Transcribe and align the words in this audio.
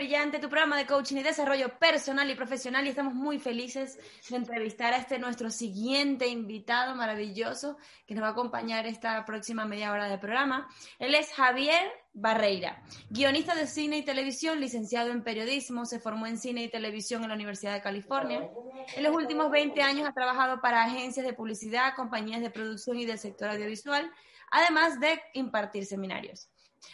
Brillante, 0.00 0.38
tu 0.38 0.48
programa 0.48 0.78
de 0.78 0.86
coaching 0.86 1.16
y 1.16 1.22
desarrollo 1.22 1.78
personal 1.78 2.30
y 2.30 2.34
profesional, 2.34 2.86
y 2.86 2.88
estamos 2.88 3.12
muy 3.12 3.38
felices 3.38 3.98
de 4.30 4.36
entrevistar 4.36 4.94
a 4.94 4.96
este 4.96 5.18
nuestro 5.18 5.50
siguiente 5.50 6.26
invitado 6.26 6.94
maravilloso 6.94 7.76
que 8.06 8.14
nos 8.14 8.24
va 8.24 8.28
a 8.28 8.30
acompañar 8.30 8.86
esta 8.86 9.22
próxima 9.26 9.66
media 9.66 9.92
hora 9.92 10.08
de 10.08 10.16
programa. 10.16 10.66
Él 10.98 11.14
es 11.14 11.30
Javier 11.34 11.82
Barreira, 12.14 12.82
guionista 13.10 13.54
de 13.54 13.66
cine 13.66 13.98
y 13.98 14.02
televisión, 14.02 14.58
licenciado 14.58 15.10
en 15.10 15.22
periodismo, 15.22 15.84
se 15.84 16.00
formó 16.00 16.26
en 16.26 16.38
cine 16.38 16.62
y 16.62 16.70
televisión 16.70 17.22
en 17.22 17.28
la 17.28 17.34
Universidad 17.34 17.74
de 17.74 17.82
California. 17.82 18.48
En 18.96 19.02
los 19.02 19.14
últimos 19.14 19.50
20 19.50 19.82
años 19.82 20.08
ha 20.08 20.14
trabajado 20.14 20.62
para 20.62 20.82
agencias 20.82 21.26
de 21.26 21.34
publicidad, 21.34 21.94
compañías 21.94 22.40
de 22.40 22.48
producción 22.48 22.98
y 22.98 23.04
del 23.04 23.18
sector 23.18 23.50
audiovisual, 23.50 24.10
además 24.50 24.98
de 24.98 25.20
impartir 25.34 25.84
seminarios. 25.84 26.48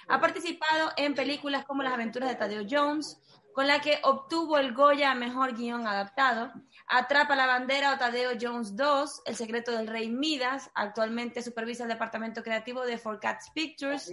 Ha 0.08 0.20
participado 0.20 0.92
en 0.96 1.14
películas 1.14 1.64
como 1.64 1.82
Las 1.82 1.94
aventuras 1.94 2.28
de 2.28 2.36
Tadeo 2.36 2.66
Jones, 2.68 3.20
con 3.56 3.66
la 3.66 3.80
que 3.80 4.00
obtuvo 4.02 4.58
el 4.58 4.74
Goya 4.74 5.12
a 5.12 5.14
Mejor 5.14 5.56
Guión 5.56 5.86
Adaptado, 5.86 6.52
Atrapa 6.88 7.34
la 7.34 7.46
Bandera 7.46 7.94
o 7.94 7.96
Tadeo 7.96 8.32
Jones 8.38 8.76
2, 8.76 9.22
El 9.24 9.34
secreto 9.34 9.72
del 9.72 9.86
rey 9.86 10.10
Midas, 10.10 10.70
actualmente 10.74 11.42
supervisa 11.42 11.84
el 11.84 11.88
departamento 11.88 12.42
creativo 12.42 12.84
de 12.84 12.98
Four 12.98 13.18
Cats 13.18 13.50
Pictures, 13.54 14.12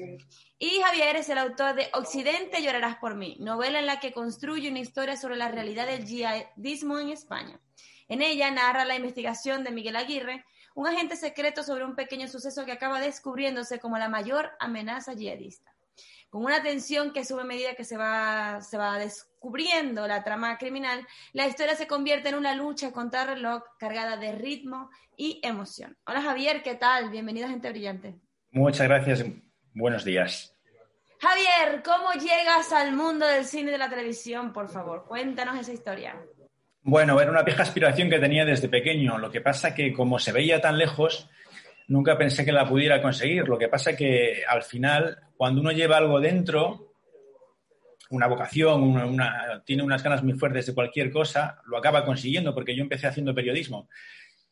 y 0.57 0.79
Javier 0.79 1.17
es 1.17 1.27
el 1.27 1.37
autor 1.37 1.75
de 1.75 1.89
Occidente 1.93 2.63
llorarás 2.63 2.95
por 2.95 3.15
mí, 3.15 3.35
novela 3.41 3.79
en 3.79 3.85
la 3.85 3.99
que 3.99 4.13
construye 4.13 4.69
una 4.69 4.79
historia 4.79 5.17
sobre 5.17 5.35
la 5.35 5.49
realidad 5.49 5.87
del 5.87 6.07
jihadismo 6.07 6.97
en 6.99 7.09
España. 7.09 7.59
En 8.07 8.21
ella 8.21 8.49
narra 8.49 8.85
la 8.85 8.95
investigación 8.95 9.65
de 9.65 9.71
Miguel 9.71 9.97
Aguirre, 9.97 10.45
un 10.75 10.87
agente 10.87 11.15
secreto 11.15 11.63
sobre 11.63 11.85
un 11.85 11.95
pequeño 11.95 12.27
suceso 12.27 12.65
que 12.65 12.71
acaba 12.71 12.99
descubriéndose 12.99 13.79
como 13.79 13.97
la 13.97 14.09
mayor 14.09 14.51
amenaza 14.59 15.13
yihadista. 15.13 15.73
Con 16.29 16.45
una 16.45 16.63
tensión 16.63 17.13
que 17.13 17.25
sube 17.25 17.41
a 17.41 17.45
medida 17.45 17.75
que 17.75 17.83
se 17.83 17.95
va, 17.95 18.59
se 18.61 18.77
va 18.77 18.97
descubriendo 18.97 20.07
la 20.07 20.23
trama 20.23 20.57
criminal, 20.57 21.05
la 21.31 21.45
historia 21.45 21.75
se 21.75 21.85
convierte 21.85 22.29
en 22.29 22.35
una 22.35 22.55
lucha 22.55 22.91
contra 22.91 23.21
el 23.21 23.27
reloj 23.29 23.61
cargada 23.77 24.17
de 24.17 24.31
ritmo 24.31 24.89
y 25.15 25.39
emoción. 25.43 25.95
Hola 26.07 26.23
Javier, 26.23 26.63
¿qué 26.63 26.73
tal? 26.73 27.11
Bienvenido 27.11 27.45
a 27.45 27.51
Gente 27.51 27.69
Brillante. 27.69 28.15
Muchas 28.49 28.87
gracias. 28.87 29.23
Buenos 29.75 30.03
días. 30.03 30.55
Javier, 31.19 31.83
¿cómo 31.83 32.11
llegas 32.13 32.71
al 32.73 32.93
mundo 32.93 33.27
del 33.27 33.45
cine 33.45 33.69
y 33.69 33.71
de 33.73 33.77
la 33.77 33.89
televisión? 33.89 34.51
Por 34.51 34.69
favor, 34.69 35.05
cuéntanos 35.05 35.57
esa 35.59 35.71
historia. 35.71 36.19
Bueno, 36.85 37.21
era 37.21 37.31
una 37.31 37.43
vieja 37.43 37.63
aspiración 37.63 38.09
que 38.09 38.19
tenía 38.19 38.43
desde 38.43 38.67
pequeño. 38.67 39.17
Lo 39.17 39.31
que 39.31 39.39
pasa 39.39 39.73
que 39.73 39.93
como 39.93 40.19
se 40.19 40.33
veía 40.33 40.59
tan 40.59 40.77
lejos, 40.77 41.29
nunca 41.87 42.17
pensé 42.17 42.43
que 42.43 42.51
la 42.51 42.67
pudiera 42.67 43.01
conseguir. 43.01 43.47
Lo 43.47 43.57
que 43.57 43.69
pasa 43.69 43.95
que 43.95 44.43
al 44.45 44.63
final, 44.63 45.17
cuando 45.37 45.61
uno 45.61 45.71
lleva 45.71 45.95
algo 45.95 46.19
dentro, 46.19 46.93
una 48.09 48.27
vocación, 48.27 49.17
tiene 49.65 49.81
unas 49.81 50.03
ganas 50.03 50.23
muy 50.23 50.33
fuertes 50.33 50.65
de 50.65 50.73
cualquier 50.73 51.09
cosa, 51.09 51.61
lo 51.67 51.77
acaba 51.77 52.03
consiguiendo, 52.03 52.53
porque 52.53 52.75
yo 52.75 52.83
empecé 52.83 53.07
haciendo 53.07 53.33
periodismo. 53.33 53.87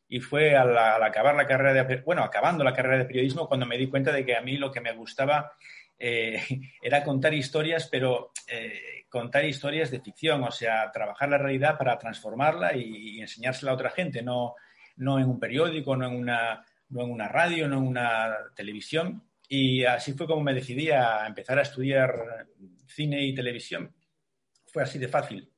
Y 0.08 0.22
fue 0.22 0.56
al, 0.56 0.78
acabar 1.04 1.36
la 1.36 1.46
carrera 1.46 1.84
de, 1.84 1.98
bueno, 1.98 2.24
acabando 2.24 2.64
la 2.64 2.74
carrera 2.74 3.00
de 3.00 3.06
periodismo, 3.06 3.50
cuando 3.50 3.66
me 3.66 3.78
di 3.78 3.88
cuenta 3.88 4.14
de 4.14 4.26
que 4.26 4.38
a 4.38 4.42
mí 4.42 4.56
lo 4.56 4.72
que 4.72 4.80
me 4.80 4.94
gustaba 4.94 5.52
eh, 6.04 6.42
era 6.82 7.04
contar 7.04 7.34
historias, 7.34 7.88
pero 7.90 8.32
eh, 8.48 9.06
contar 9.08 9.46
historias 9.46 9.92
de 9.92 10.02
ficción, 10.02 10.44
o 10.44 10.52
sea, 10.52 10.92
trabajar 10.92 11.30
la 11.30 11.38
realidad 11.38 11.78
para 11.78 11.98
transformarla 11.98 12.76
y, 12.76 13.22
enseñársela 13.22 13.72
a 13.72 13.76
otra 13.76 13.92
gente, 13.92 14.24
no, 14.24 14.56
no 14.96 15.20
en 15.20 15.30
un 15.30 15.40
periódico, 15.40 15.96
no 15.96 16.08
en, 16.08 16.16
una, 16.16 16.66
no 16.90 17.04
en 17.04 17.12
una 17.12 17.28
radio, 17.28 17.68
no 17.68 17.78
en 17.78 17.88
una 17.88 18.36
televisión. 18.56 19.24
Y 19.48 19.84
así 19.84 20.14
fue 20.14 20.28
como 20.28 20.42
me 20.42 20.54
decidí 20.54 20.90
a 20.90 21.28
empezar 21.28 21.60
a 21.60 21.64
estudiar 21.64 22.48
cine 22.88 23.24
y 23.24 23.36
televisión. 23.36 23.94
Fue 24.66 24.82
así 24.82 24.98
de 24.98 25.08
fácil. 25.08 25.52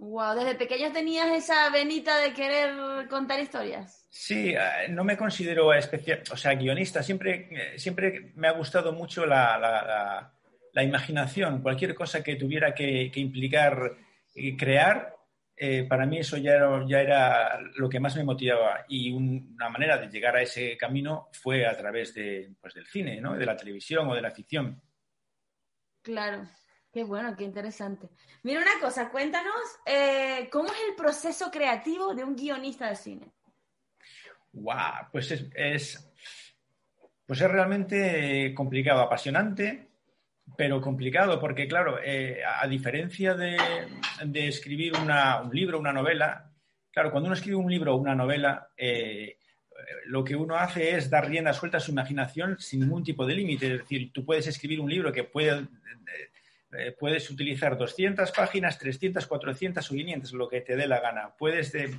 Wow, 0.00 0.34
desde 0.34 0.54
pequeño 0.54 0.90
tenías 0.92 1.28
esa 1.28 1.68
venita 1.68 2.16
de 2.20 2.32
querer 2.32 3.06
contar 3.10 3.38
historias. 3.38 4.06
Sí, 4.08 4.54
eh, 4.54 4.88
no 4.88 5.04
me 5.04 5.14
considero 5.14 5.74
especial, 5.74 6.22
o 6.32 6.36
sea, 6.38 6.54
guionista. 6.54 7.02
Siempre, 7.02 7.48
eh, 7.50 7.78
siempre 7.78 8.32
me 8.34 8.48
ha 8.48 8.52
gustado 8.52 8.94
mucho 8.94 9.26
la, 9.26 10.32
imaginación. 10.74 11.60
Cualquier 11.60 11.94
cosa 11.94 12.22
que 12.22 12.36
tuviera 12.36 12.72
que, 12.74 13.12
implicar 13.16 13.94
eh, 14.34 14.56
crear, 14.56 15.16
para 15.86 16.06
mí 16.06 16.18
eso 16.18 16.38
ya 16.38 16.52
era, 16.52 16.82
ya 16.88 17.02
era, 17.02 17.60
lo 17.76 17.90
que 17.90 18.00
más 18.00 18.16
me 18.16 18.24
motivaba. 18.24 18.86
Y 18.88 19.12
una 19.12 19.68
manera 19.68 19.98
de 19.98 20.08
llegar 20.08 20.34
a 20.34 20.40
ese 20.40 20.78
camino 20.78 21.28
fue 21.32 21.66
a 21.66 21.76
través 21.76 22.14
de, 22.14 22.54
pues, 22.58 22.72
del 22.72 22.86
cine, 22.86 23.20
¿no? 23.20 23.36
de 23.36 23.44
la 23.44 23.54
televisión 23.54 24.08
o 24.08 24.14
de 24.14 24.22
la 24.22 24.30
ficción. 24.30 24.80
Claro. 26.00 26.48
Qué 26.92 27.04
bueno, 27.04 27.36
qué 27.36 27.44
interesante. 27.44 28.08
Mira 28.42 28.60
una 28.60 28.80
cosa, 28.80 29.10
cuéntanos, 29.10 29.54
¿cómo 30.50 30.66
es 30.66 30.78
el 30.88 30.96
proceso 30.96 31.50
creativo 31.50 32.14
de 32.14 32.24
un 32.24 32.34
guionista 32.34 32.88
de 32.88 32.96
cine? 32.96 33.32
Wow, 34.52 35.08
pues 35.12 35.30
es, 35.30 36.10
pues 37.24 37.40
es 37.40 37.50
realmente 37.50 38.52
complicado, 38.54 39.00
apasionante, 39.02 39.90
pero 40.56 40.80
complicado, 40.80 41.38
porque 41.40 41.68
claro, 41.68 41.98
eh, 42.02 42.40
a 42.44 42.66
diferencia 42.66 43.34
de, 43.34 43.56
escribir 44.34 44.92
un 44.96 45.50
libro, 45.52 45.78
una 45.78 45.92
novela, 45.92 46.50
claro, 46.90 47.10
cuando 47.10 47.28
uno 47.28 47.36
escribe 47.36 47.56
un 47.56 47.70
libro 47.70 47.94
o 47.94 47.98
una 47.98 48.14
novela, 48.16 48.68
eh, 48.76 49.38
lo 50.06 50.24
que 50.24 50.36
uno 50.36 50.56
hace 50.56 50.96
es 50.96 51.08
dar 51.08 51.28
rienda 51.28 51.52
suelta 51.52 51.78
a 51.78 51.80
su 51.80 51.92
imaginación 51.92 52.58
sin 52.58 52.80
ningún 52.80 53.04
tipo 53.04 53.24
de 53.24 53.34
límite. 53.34 53.74
Es 53.74 53.78
decir, 53.80 54.12
tú 54.12 54.24
puedes 54.24 54.46
escribir 54.46 54.80
un 54.80 54.90
libro 54.90 55.12
que 55.12 55.24
puede, 55.24 55.68
eh, 56.72 56.94
puedes 56.98 57.28
utilizar 57.30 57.76
200 57.76 58.30
páginas, 58.32 58.78
300, 58.78 59.26
400 59.26 59.90
o 59.90 59.94
500, 59.94 60.32
lo 60.32 60.48
que 60.48 60.60
te 60.60 60.76
dé 60.76 60.86
la 60.86 61.00
gana. 61.00 61.34
Puedes 61.36 61.72
de, 61.72 61.96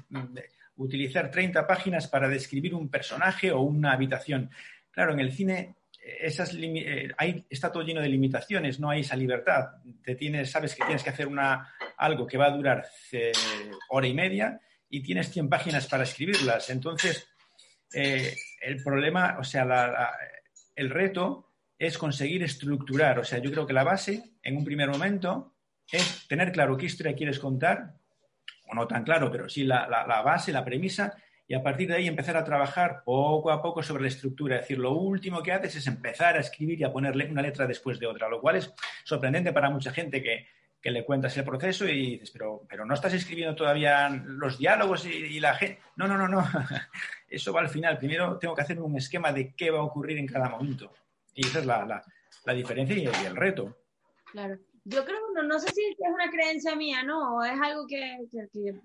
utilizar 0.78 1.30
30 1.30 1.68
páginas 1.68 2.08
para 2.08 2.28
describir 2.28 2.74
un 2.74 2.90
personaje 2.90 3.52
o 3.52 3.62
una 3.62 3.94
habitación. 3.94 4.50
Claro, 4.92 5.14
en 5.14 5.20
el 5.20 5.32
cine 5.32 5.76
eh, 6.02 6.18
esas 6.22 6.54
eh, 6.56 7.12
está 7.50 7.72
todo 7.72 7.84
lleno 7.84 8.02
de 8.02 8.10
limitaciones, 8.10 8.80
no 8.80 8.90
hay 8.90 9.02
esa 9.02 9.16
libertad. 9.16 9.70
Te 10.04 10.16
tienes, 10.16 10.50
sabes 10.50 10.76
que 10.76 10.84
tienes 10.84 11.04
que 11.04 11.10
hacer 11.10 11.28
una, 11.28 11.74
algo 11.98 12.26
que 12.26 12.38
va 12.38 12.48
a 12.48 12.56
durar 12.56 12.86
eh, 13.12 13.32
hora 13.90 14.08
y 14.08 14.14
media 14.14 14.60
y 14.90 15.02
tienes 15.02 15.32
100 15.32 15.50
páginas 15.50 15.88
para 15.88 16.04
escribirlas. 16.04 16.70
Entonces, 16.70 17.28
el 17.94 18.84
problema, 18.84 19.38
o 19.40 19.44
sea, 19.44 19.68
el 20.76 20.90
reto 20.90 21.51
es 21.88 21.98
conseguir 21.98 22.44
estructurar. 22.44 23.18
O 23.20 23.24
sea, 23.24 23.40
yo 23.40 23.52
creo 23.52 23.66
que 23.66 23.74
la 23.74 23.84
base, 23.84 24.36
en 24.44 24.58
un 24.58 24.64
primer 24.64 24.90
momento, 24.90 25.56
es 25.92 26.28
tener 26.28 26.52
claro 26.52 26.78
qué 26.78 26.86
historia 26.86 27.16
quieres 27.16 27.40
contar 27.40 27.96
no 28.74 28.88
tan 28.88 29.04
claro, 29.04 29.32
pero 29.32 29.50
sí 29.50 29.64
la, 29.64 29.86
base, 30.24 30.52
la 30.52 30.64
premisa, 30.64 31.16
y 31.48 31.54
a 31.54 31.62
partir 31.62 31.90
de 31.90 31.96
ahí 31.96 32.08
empezar 32.08 32.38
a 32.38 32.44
trabajar 32.44 33.04
poco 33.04 33.52
a 33.52 33.62
poco 33.62 33.84
sobre 33.84 34.04
la 34.04 34.08
estructura. 34.08 34.56
Es 34.56 34.62
decir, 34.62 34.78
lo 34.78 34.94
último 34.94 35.44
que 35.44 35.52
haces 35.52 35.76
es 35.76 35.88
empezar 35.88 36.38
a 36.38 36.40
escribir 36.40 36.80
y 36.80 36.84
a 36.84 36.94
ponerle 36.94 37.30
una 37.30 37.42
letra 37.42 37.68
después 37.68 38.00
de 38.00 38.08
otra, 38.08 38.30
lo 38.30 38.40
cual 38.40 38.56
es 38.56 38.74
sorprendente 39.04 39.52
para 39.52 39.70
mucha 39.70 39.92
gente 39.92 40.24
que, 40.24 40.48
le 40.84 41.06
cuentas 41.06 41.38
el 41.38 41.44
proceso 41.44 41.88
y 41.88 42.12
dices, 42.12 42.32
pero, 42.32 42.64
pero 42.68 42.86
no 42.86 42.96
estás 42.96 43.14
escribiendo 43.14 43.56
todavía 43.56 44.10
los 44.10 44.58
diálogos 44.58 45.06
y, 45.06 45.40
la 45.40 45.54
gente. 45.54 45.80
No, 45.96 46.08
no, 46.08 46.18
no, 46.18 46.28
no. 46.28 46.44
Eso 47.28 47.54
va 47.54 47.62
al 47.62 47.70
final. 47.70 48.00
Primero 48.00 48.40
tengo 48.40 48.56
que 48.56 48.64
hacer 48.64 48.80
un 48.80 48.98
esquema 48.98 49.32
de 49.32 49.54
qué 49.54 49.70
va 49.70 49.80
a 49.80 49.84
ocurrir 49.84 50.18
en 50.18 50.26
cada 50.26 50.50
momento. 50.50 50.92
Y 51.34 51.48
esa 51.48 51.60
es 51.60 51.66
la, 51.66 52.04
diferencia 52.54 52.96
y 52.98 53.26
el 53.26 53.36
reto. 53.36 53.78
Claro 54.32 54.58
yo 54.84 55.06
creo, 55.06 55.20
no, 55.36 55.44
no 55.44 55.60
sé 55.60 55.72
si 55.72 55.82
es 55.82 56.14
una 56.14 56.30
creencia 56.30 56.76
mía, 56.76 57.04
¿no? 57.04 57.38
O 57.38 57.44
es 57.44 57.60
algo 57.62 57.86
que, 57.88 58.18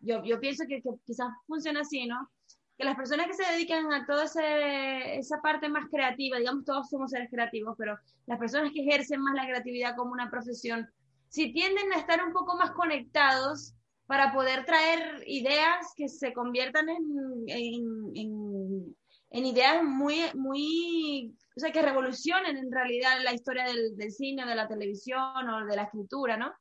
yo, 0.02 0.22
yo, 0.24 0.40
pienso 0.40 0.64
que, 0.68 0.82
quizás 1.04 1.28
funciona 1.46 1.80
así, 1.80 2.06
¿no? 2.06 2.30
Que 2.76 2.84
las 2.84 2.96
personas 2.96 3.26
que 3.26 3.34
se 3.34 3.50
dedican 3.52 3.90
a 3.92 4.04
toda 4.04 4.24
esa 4.24 5.40
parte 5.42 5.68
más 5.68 5.88
creativa, 5.90 6.38
digamos, 6.38 6.64
todos 6.64 6.90
somos 6.90 7.10
seres 7.10 7.30
creativos, 7.30 7.74
pero 7.78 7.98
las 8.26 8.38
personas 8.38 8.72
que 8.72 8.82
ejercen 8.82 9.22
más 9.22 9.34
la 9.34 9.46
creatividad 9.46 9.96
como 9.96 10.12
una 10.12 10.30
profesión, 10.30 10.86
si 11.28 11.52
tienden 11.52 11.90
a 11.92 11.98
estar 11.98 12.22
un 12.22 12.32
poco 12.32 12.56
más 12.56 12.72
conectados 12.72 13.74
para 14.06 14.32
poder 14.32 14.66
traer 14.66 15.24
ideas 15.26 15.92
que 15.96 16.08
se 16.08 16.32
conviertan 16.32 16.88
en, 16.90 17.44
en, 17.48 18.96
en 19.30 19.46
ideas 19.46 19.82
muy, 19.82 20.20
muy 20.34 21.34
o 21.56 21.60
sea, 21.60 21.72
que 21.72 21.80
revolucionen 21.80 22.58
en 22.58 22.70
realidad 22.70 23.18
la 23.24 23.32
historia 23.32 23.64
del, 23.64 24.12
cine, 24.12 24.44
de 24.44 24.54
la 24.54 24.68
televisión 24.68 25.48
o 25.48 25.64
de 25.64 25.76
la 25.76 25.84
escritura, 25.84 26.36
¿no? 26.36 26.52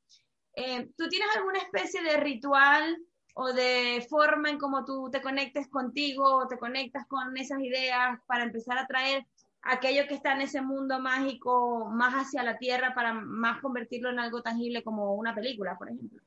Eh, 0.56 0.88
¿Tú 0.98 1.10
tienes 1.10 1.28
alguna 1.36 1.60
especie 1.60 2.02
de 2.02 2.16
ritual 2.16 2.98
o 3.34 3.52
de 3.52 4.06
forma 4.10 4.50
en 4.50 4.58
cómo 4.58 4.86
tú 4.86 5.10
te 5.12 5.22
conectes 5.22 5.68
contigo 5.68 6.38
o 6.38 6.48
te 6.48 6.58
conectas 6.58 7.06
con 7.08 7.36
esas 7.36 7.60
ideas 7.60 8.20
para 8.26 8.46
empezar 8.46 8.78
a 8.78 8.88
traer 8.88 9.26
aquello 9.64 10.08
que 10.08 10.14
está 10.14 10.34
en 10.34 10.42
ese 10.42 10.62
mundo 10.62 11.00
mágico 11.00 11.90
más 11.92 12.14
hacia 12.14 12.44
la 12.44 12.58
tierra 12.58 12.94
para 12.96 13.14
más 13.14 13.60
convertirlo 13.60 14.12
en 14.12 14.20
algo 14.20 14.42
tangible 14.42 14.82
como 14.82 15.16
una 15.16 15.36
película, 15.36 15.78
por 15.78 15.90
ejemplo? 15.90 16.22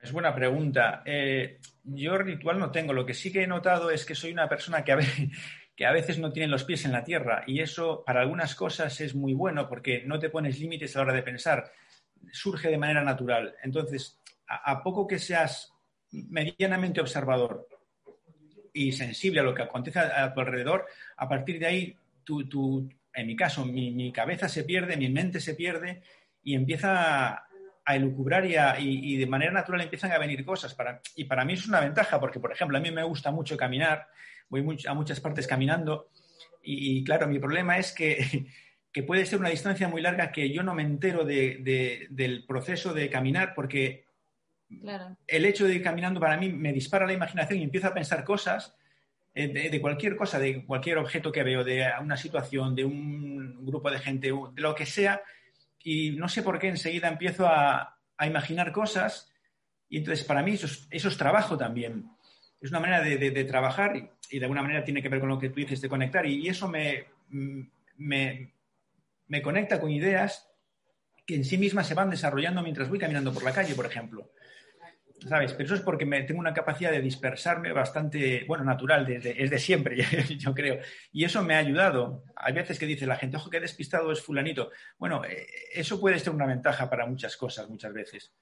Es 0.00 0.12
buena 0.12 0.34
pregunta. 0.34 1.02
Eh, 1.04 1.58
yo 1.84 2.18
ritual 2.18 2.58
no 2.58 2.70
tengo. 2.70 2.92
Lo 2.92 3.06
que 3.06 3.14
sí 3.14 3.32
que 3.32 3.42
he 3.44 3.46
notado 3.46 3.90
es 3.90 4.04
que 4.04 4.16
soy 4.16 4.32
una 4.32 4.48
persona 4.48 4.84
que 4.84 4.92
a 4.92 4.96
veces, 4.96 5.30
que 5.74 5.86
a 5.86 5.92
veces 5.92 6.18
no 6.18 6.32
tienen 6.32 6.50
los 6.50 6.64
pies 6.64 6.84
en 6.84 6.92
la 6.92 7.04
tierra 7.04 7.44
y 7.46 7.60
eso 7.60 8.02
para 8.04 8.20
algunas 8.20 8.54
cosas 8.54 9.00
es 9.00 9.14
muy 9.14 9.34
bueno 9.34 9.68
porque 9.68 10.02
no 10.04 10.18
te 10.18 10.30
pones 10.30 10.58
límites 10.60 10.94
a 10.94 10.98
la 10.98 11.04
hora 11.04 11.14
de 11.14 11.22
pensar. 11.22 11.72
surge 12.30 12.68
de 12.68 12.78
manera 12.78 13.02
natural. 13.02 13.56
Entonces, 13.62 14.20
a, 14.46 14.82
poco 14.82 15.06
que 15.06 15.18
seas 15.18 15.72
medianamente 16.10 17.00
observador 17.00 17.66
y 18.72 18.92
sensible 18.92 19.40
a 19.40 19.42
lo 19.42 19.54
que 19.54 19.62
acontece 19.62 19.98
a, 19.98 20.32
tu 20.32 20.40
alrededor, 20.40 20.86
a 21.16 21.28
partir 21.28 21.58
de 21.58 21.66
ahí, 21.66 21.96
tu, 22.24 22.88
en 23.14 23.26
mi 23.26 23.34
caso, 23.34 23.64
mi, 23.64 24.12
cabeza 24.12 24.48
se 24.48 24.64
pierde, 24.64 24.96
mi 24.96 25.08
mente 25.08 25.40
se 25.40 25.54
pierde 25.54 26.02
y 26.42 26.54
empieza 26.54 27.28
a, 27.84 27.96
elucubrar 27.96 28.46
y, 28.78 29.16
de 29.16 29.26
manera 29.26 29.52
natural 29.52 29.80
empiezan 29.80 30.12
a 30.12 30.18
venir 30.18 30.44
cosas. 30.44 30.74
Para, 30.74 31.00
y 31.16 31.24
para 31.24 31.44
mí 31.44 31.54
es 31.54 31.66
una 31.66 31.80
ventaja 31.80 32.20
porque, 32.20 32.40
por 32.40 32.52
ejemplo, 32.52 32.78
a 32.78 32.80
mí 32.80 32.90
me 32.90 33.02
gusta 33.02 33.30
mucho 33.30 33.56
caminar, 33.56 34.06
voy 34.60 34.78
a 34.86 34.94
muchas 34.94 35.20
partes 35.20 35.46
caminando. 35.46 36.10
Y, 36.62 37.02
claro, 37.02 37.26
mi 37.26 37.38
problema 37.38 37.78
es 37.78 37.92
que, 37.92 38.46
que, 38.92 39.02
puede 39.02 39.26
ser 39.26 39.40
una 39.40 39.48
distancia 39.48 39.88
muy 39.88 40.00
larga 40.00 40.30
que 40.30 40.52
yo 40.52 40.62
no 40.62 40.74
me 40.74 40.82
entero 40.82 41.24
del 41.24 42.44
proceso 42.46 42.94
de 42.94 43.10
caminar 43.10 43.52
porque 43.54 44.04
el 45.26 45.44
hecho 45.44 45.66
de 45.66 45.74
ir 45.74 45.82
caminando 45.82 46.20
para 46.20 46.36
mí 46.36 46.48
me 46.50 46.72
dispara 46.72 47.06
la 47.06 47.12
imaginación 47.12 47.58
y 47.58 47.64
empiezo 47.64 47.88
a 47.88 47.94
pensar 47.94 48.24
cosas 48.24 48.74
eh, 49.34 49.70
de, 49.70 49.80
cualquier 49.80 50.14
cosa, 50.16 50.38
de 50.38 50.64
cualquier 50.64 50.98
objeto 50.98 51.32
que 51.32 51.42
veo, 51.42 51.64
de 51.64 51.86
una 52.00 52.16
situación, 52.18 52.74
de 52.74 52.84
un 52.84 53.64
grupo 53.64 53.90
de 53.90 53.98
gente, 53.98 54.28
de 54.28 54.60
lo 54.60 54.74
que 54.74 54.84
sea, 54.84 55.22
y 55.82 56.10
no 56.12 56.28
sé 56.28 56.42
por 56.42 56.58
qué 56.58 56.68
enseguida 56.68 57.08
empiezo 57.08 57.46
a, 57.46 57.98
imaginar 58.20 58.70
cosas. 58.70 59.32
Y 59.88 59.98
entonces 59.98 60.24
para 60.24 60.44
mí 60.44 60.52
eso 60.52 60.68
es, 60.90 61.16
trabajo 61.16 61.56
también. 61.56 62.08
Es 62.62 62.70
una 62.70 62.80
manera 62.80 63.02
de, 63.02 63.44
trabajar 63.44 63.96
y, 64.30 64.38
de 64.38 64.44
alguna 64.44 64.62
manera 64.62 64.84
tiene 64.84 65.02
que 65.02 65.08
ver 65.08 65.20
con 65.20 65.28
lo 65.28 65.38
que 65.38 65.50
tú 65.50 65.56
dices 65.56 65.80
de 65.80 65.88
conectar 65.88 66.24
y, 66.24 66.48
eso 66.48 66.68
me, 66.68 67.06
me, 67.28 68.52
me 69.26 69.42
conecta 69.42 69.80
con 69.80 69.90
ideas 69.90 70.48
que 71.26 71.34
en 71.34 71.44
sí 71.44 71.58
mismas 71.58 71.86
se 71.86 71.94
van 71.94 72.10
desarrollando 72.10 72.62
mientras 72.62 72.88
voy 72.88 72.98
caminando 72.98 73.32
por 73.34 73.42
la 73.42 73.52
calle, 73.52 73.74
por 73.74 73.86
ejemplo. 73.86 74.30
¿sabes? 75.28 75.52
Pero 75.52 75.66
eso 75.66 75.74
es 75.74 75.80
porque 75.80 76.04
me, 76.04 76.22
tengo 76.22 76.40
una 76.40 76.54
capacidad 76.54 76.90
de 76.90 77.00
dispersarme 77.00 77.72
bastante, 77.72 78.44
bueno, 78.46 78.64
natural, 78.64 79.08
es 79.10 79.50
de 79.50 79.58
siempre, 79.58 79.96
yo 80.38 80.54
creo. 80.54 80.80
Y 81.12 81.24
eso 81.24 81.42
me 81.42 81.54
ha 81.54 81.58
ayudado. 81.58 82.24
Hay 82.36 82.52
veces 82.52 82.78
que 82.78 82.86
dice 82.86 83.06
la 83.06 83.16
gente, 83.16 83.36
ojo, 83.36 83.50
que 83.50 83.60
despistado 83.60 84.12
es 84.12 84.20
fulanito. 84.20 84.70
Bueno, 84.98 85.24
eh, 85.24 85.46
eso 85.72 86.00
puede 86.00 86.18
ser 86.18 86.32
una 86.32 86.46
ventaja 86.46 86.88
para 86.88 87.06
muchas 87.06 87.36
cosas, 87.36 87.68
muchas 87.68 87.92
veces. 87.92 88.32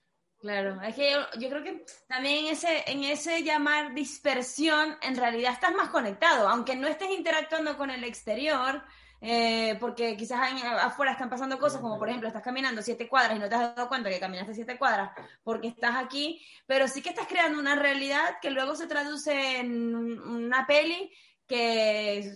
Claro, 0.41 0.81
es 0.81 0.95
que 0.95 1.13
yo, 1.39 1.49
creo 1.51 1.63
que 1.63 1.85
también 2.09 2.47
en 2.47 2.53
ese, 2.53 2.83
en 2.87 3.05
ese 3.05 3.43
llamar 3.43 3.93
dispersión, 3.93 4.97
en 5.03 5.15
realidad 5.15 5.53
estás 5.53 5.75
más 5.75 5.91
conectado, 5.91 6.49
aunque 6.49 6.77
no 6.77 6.89
estés 6.89 7.11
interactuando 7.11 7.77
con 7.77 7.91
el 7.91 8.05
exterior, 8.05 8.83
eh, 9.21 9.77
porque 9.81 10.17
quizás 10.17 10.41
afuera 10.81 11.13
están 11.13 11.29
pasando 11.29 11.59
cosas, 11.59 11.83
como 11.83 11.99
por 11.99 12.09
ejemplo 12.09 12.27
estás 12.27 12.43
caminando 12.43 12.81
siete 12.81 13.07
cuadras 13.07 13.37
y 13.37 13.39
no 13.39 13.51
te 13.51 13.55
has 13.55 13.77
dado 13.77 13.89
cuenta 13.89 14.09
que 14.09 14.19
caminaste 14.19 14.55
siete 14.55 14.79
cuadras 14.79 15.11
porque 15.43 15.69
estás 15.69 15.97
aquí, 15.97 16.43
pero 16.67 16.89
sí 16.89 17.03
que 17.03 17.11
estás 17.11 17.27
creando 17.27 17.59
una 17.59 17.75
realidad 17.77 18.39
que 18.41 18.51
luego 18.51 18.75
se 18.75 18.87
traduce 18.87 19.59
en 19.59 19.95
una 19.95 20.67
peli 20.67 21.13
que 21.47 22.35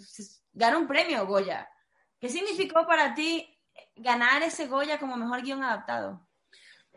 gana 0.53 0.77
un 0.77 0.87
premio, 0.87 1.27
Goya. 1.27 1.71
¿Qué 2.21 2.29
significó 2.29 2.87
para 2.87 3.15
ti 3.15 3.59
ganar 3.97 4.43
ese 4.43 4.67
Goya 4.67 4.99
como 4.99 5.17
mejor 5.17 5.41
guion 5.41 5.65
adaptado? 5.65 6.29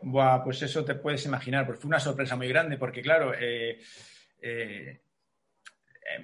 Buah, 0.00 0.44
pues 0.44 0.62
eso 0.62 0.84
te 0.84 0.94
puedes 0.94 1.24
imaginar, 1.26 1.66
pues 1.66 1.78
fue 1.78 1.88
una 1.88 2.00
sorpresa 2.00 2.36
muy 2.36 2.48
grande, 2.48 2.78
porque 2.78 3.02
claro, 3.02 3.34
eh, 3.34 3.80
eh, 4.40 5.00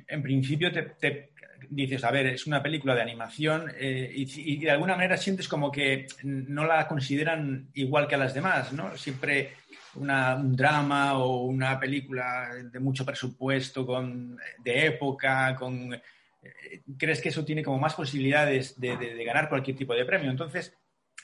en, 0.09 0.23
principio 0.23 0.71
te, 0.73 1.33
dices, 1.69 2.05
a 2.05 2.11
ver, 2.11 2.27
es 2.27 2.47
una 2.47 2.63
película 2.63 2.95
de 2.95 3.03
animación 3.03 3.73
eh, 3.77 4.11
y, 4.15 4.59
de 4.59 4.71
alguna 4.71 4.95
manera 4.95 5.17
sientes 5.17 5.49
como 5.49 5.71
que 5.71 6.07
no 6.23 6.65
la 6.65 6.87
consideran 6.87 7.71
igual 7.75 8.07
que 8.07 8.15
a 8.15 8.19
las 8.19 8.35
demás, 8.35 8.73
¿no? 8.73 8.97
Siempre 8.97 9.55
un 9.97 10.57
drama 10.57 11.19
o 11.19 11.45
una 11.45 11.79
película 11.79 12.51
de 12.71 12.81
mucho 12.81 13.05
presupuesto, 13.05 13.87
con, 13.87 14.39
de 14.63 14.87
época, 14.87 15.55
con... 15.57 15.93
Eh, 15.95 16.83
crees 16.99 17.21
que 17.21 17.31
eso 17.31 17.45
tiene 17.45 17.63
como 17.63 17.79
más 17.79 17.95
posibilidades 17.95 18.79
de, 18.79 19.25
ganar 19.25 19.49
cualquier 19.49 19.77
tipo 19.77 19.95
de 19.95 20.05
premio. 20.05 20.31
Entonces, 20.31 20.77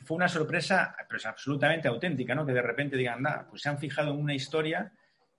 fue 0.05 0.17
una 0.17 0.29
sorpresa, 0.29 0.95
pero 1.09 1.19
es 1.19 1.27
absolutamente 1.27 1.89
auténtica, 1.89 2.35
¿no? 2.35 2.47
Que 2.47 2.53
de 2.53 2.63
repente 2.63 2.97
digan, 2.97 3.19
anda, 3.19 3.47
pues 3.49 3.63
se 3.63 3.69
han 3.69 3.79
fijado 3.79 4.13
en 4.13 4.19
una 4.19 4.35
historia 4.35 4.93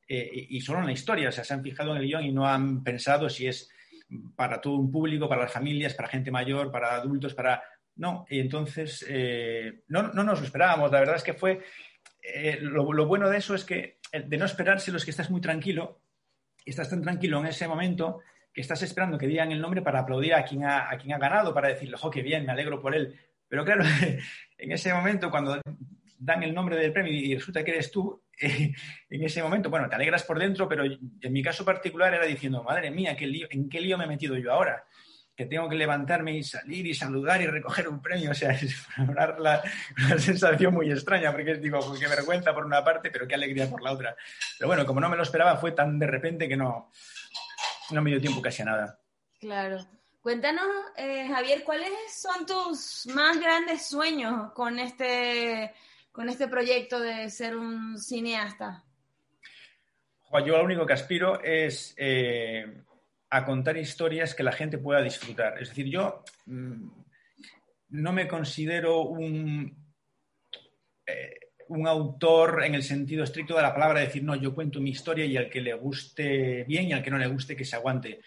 eh, 0.08 0.48
y 0.50 0.60
solo 0.62 0.80
en 0.80 0.88
la 0.88 0.92
historia, 0.92 1.30
o 1.30 1.32
sea, 1.32 1.44
se 1.44 1.54
han 1.54 1.64
fijado 1.64 1.92
en 1.92 2.02
el 2.02 2.08
guion 2.08 2.24
y 2.24 2.32
no 2.32 2.48
han 2.48 2.84
pensado 2.84 3.30
si 3.30 3.48
es 3.48 3.70
para 4.36 4.60
todo 4.60 4.76
un 4.76 4.92
público, 4.92 5.30
para 5.30 5.44
las 5.44 5.54
familias, 5.54 5.94
para 5.94 6.10
gente 6.10 6.32
mayor, 6.32 6.72
para 6.72 6.96
adultos, 6.96 7.34
para... 7.34 7.64
No, 7.96 8.26
y 8.30 8.40
entonces 8.40 9.06
eh, 9.08 9.84
no, 9.88 10.04
no, 10.14 10.24
nos 10.24 10.40
lo 10.40 10.46
esperábamos. 10.46 10.92
La 10.92 11.00
verdad 11.00 11.16
es 11.16 11.24
que 11.24 11.34
fue... 11.34 11.62
Eh, 12.22 12.60
lo, 12.62 12.84
bueno 13.08 13.30
de 13.30 13.38
eso 13.38 13.56
es 13.56 13.64
que 13.64 14.00
de 14.12 14.38
no 14.38 14.46
esperarse 14.46 14.92
los 14.92 15.06
que 15.06 15.12
estás 15.12 15.32
muy 15.32 15.42
tranquilo, 15.42 16.02
estás 16.66 16.90
tan 16.90 17.02
tranquilo 17.02 17.40
en 17.40 17.48
ese 17.48 17.68
momento 17.68 18.20
que 18.54 18.62
estás 18.62 18.84
esperando 18.84 19.18
que 19.18 19.28
digan 19.28 19.52
el 19.52 19.62
nombre 19.62 19.82
para 19.82 20.02
aplaudir 20.02 20.34
a 20.34 20.44
quien 20.44 20.66
ha, 20.66 20.92
a 20.92 20.98
quien 20.98 21.14
ha 21.14 21.18
ganado, 21.20 21.54
para 21.54 21.70
decirle, 21.70 21.98
jo, 21.98 22.12
qué 22.12 22.22
bien, 22.22 22.46
me 22.46 22.52
alegro 22.52 22.82
por 22.82 22.94
él. 22.94 23.18
Pero 23.52 23.66
claro, 23.66 23.84
en 24.58 24.72
ese 24.72 24.94
momento, 24.94 25.30
cuando 25.30 25.60
dan 26.18 26.42
el 26.42 26.54
nombre 26.54 26.78
del 26.78 26.94
premio 26.94 27.12
y 27.12 27.36
resulta 27.36 27.66
que 27.66 27.72
eres 27.72 27.92
tú, 27.92 28.24
en 28.40 28.74
ese 29.10 29.44
momento, 29.44 29.70
bueno, 29.70 29.90
te 29.90 29.96
alegras 29.96 30.24
por 30.24 30.40
dentro, 30.40 30.70
pero 30.70 30.86
en 30.86 31.34
mi 31.34 31.44
caso 31.44 31.66
particular 31.66 32.14
era 32.14 32.26
diciendo, 32.26 32.64
madre 32.64 32.90
mía, 32.92 33.14
¿en 33.20 33.68
qué 33.68 33.82
lío 33.82 33.98
me 33.98 34.06
he 34.06 34.08
metido 34.08 34.38
yo 34.38 34.54
ahora? 34.54 34.86
Que 35.36 35.48
tengo 35.48 35.68
que 35.68 35.76
levantarme 35.76 36.38
y 36.38 36.44
salir 36.44 36.88
y 36.88 36.94
saludar 36.94 37.42
y 37.42 37.48
recoger 37.48 37.90
un 37.90 38.02
premio. 38.02 38.32
O 38.32 38.34
sea, 38.34 38.52
es 38.54 38.88
una, 38.98 39.62
sensación 40.18 40.74
muy 40.74 40.90
extraña, 40.90 41.34
porque 41.34 41.56
digo, 41.56 41.82
pues 41.86 42.00
qué 42.00 42.08
vergüenza 42.08 42.54
por 42.54 42.66
una 42.66 42.82
parte, 42.86 43.12
pero 43.12 43.28
qué 43.28 43.36
alegría 43.36 43.70
por 43.70 43.82
la 43.82 43.92
otra. 43.92 44.16
Pero 44.58 44.70
bueno, 44.70 44.86
como 44.86 45.02
no 45.02 45.10
me 45.10 45.18
lo 45.18 45.24
esperaba, 45.24 45.58
fue 45.58 45.74
tan 45.74 46.00
de 46.00 46.08
repente 46.08 46.48
que 46.48 46.56
no, 46.56 46.90
no 47.92 48.02
me 48.02 48.12
dio 48.12 48.22
tiempo 48.22 48.42
casi 48.42 48.62
a 48.62 48.66
nada. 48.66 49.00
Claro. 49.42 49.86
Cuéntanos, 50.22 50.68
eh, 50.98 51.28
Javier, 51.28 51.64
¿cuáles 51.64 51.90
son 52.16 52.46
tus 52.46 53.08
más 53.08 53.40
grandes 53.40 53.88
sueños 53.88 54.52
con 54.54 54.78
este 54.78 55.74
con 56.12 56.30
este 56.30 56.48
proyecto 56.48 57.00
de 57.00 57.30
ser 57.30 57.56
un 57.56 57.98
cineasta? 57.98 58.84
Yo 60.46 60.58
lo 60.58 60.64
único 60.64 60.86
que 60.86 60.94
aspiro 60.94 61.42
es 61.42 61.96
eh, 61.98 62.84
a 63.32 63.46
contar 63.46 63.78
historias 63.78 64.36
que 64.36 64.44
la 64.44 64.52
gente 64.52 64.78
pueda 64.78 65.02
disfrutar. 65.02 65.60
Es 65.60 65.70
decir, 65.70 65.88
yo 65.88 66.24
mm, 66.46 66.88
no 67.90 68.14
me 68.14 68.28
considero 68.28 69.02
un, 69.02 69.76
eh, 71.06 71.40
un 71.70 71.88
autor 71.88 72.64
en 72.64 72.76
el 72.76 72.84
sentido 72.84 73.24
estricto 73.24 73.56
de 73.56 73.64
la 73.64 73.74
palabra, 73.74 74.02
decir, 74.02 74.24
no, 74.24 74.36
yo 74.36 74.54
cuento 74.54 74.80
mi 74.80 74.92
historia 74.92 75.26
y 75.26 75.36
al 75.36 75.50
que 75.50 75.62
le 75.62 75.74
guste 75.74 76.64
bien 76.66 76.86
y 76.86 76.94
al 76.94 77.04
que 77.04 77.12
no 77.12 77.18
le 77.18 77.28
guste 77.28 77.56
que 77.56 77.66
se 77.66 77.76
aguante. 77.76 78.22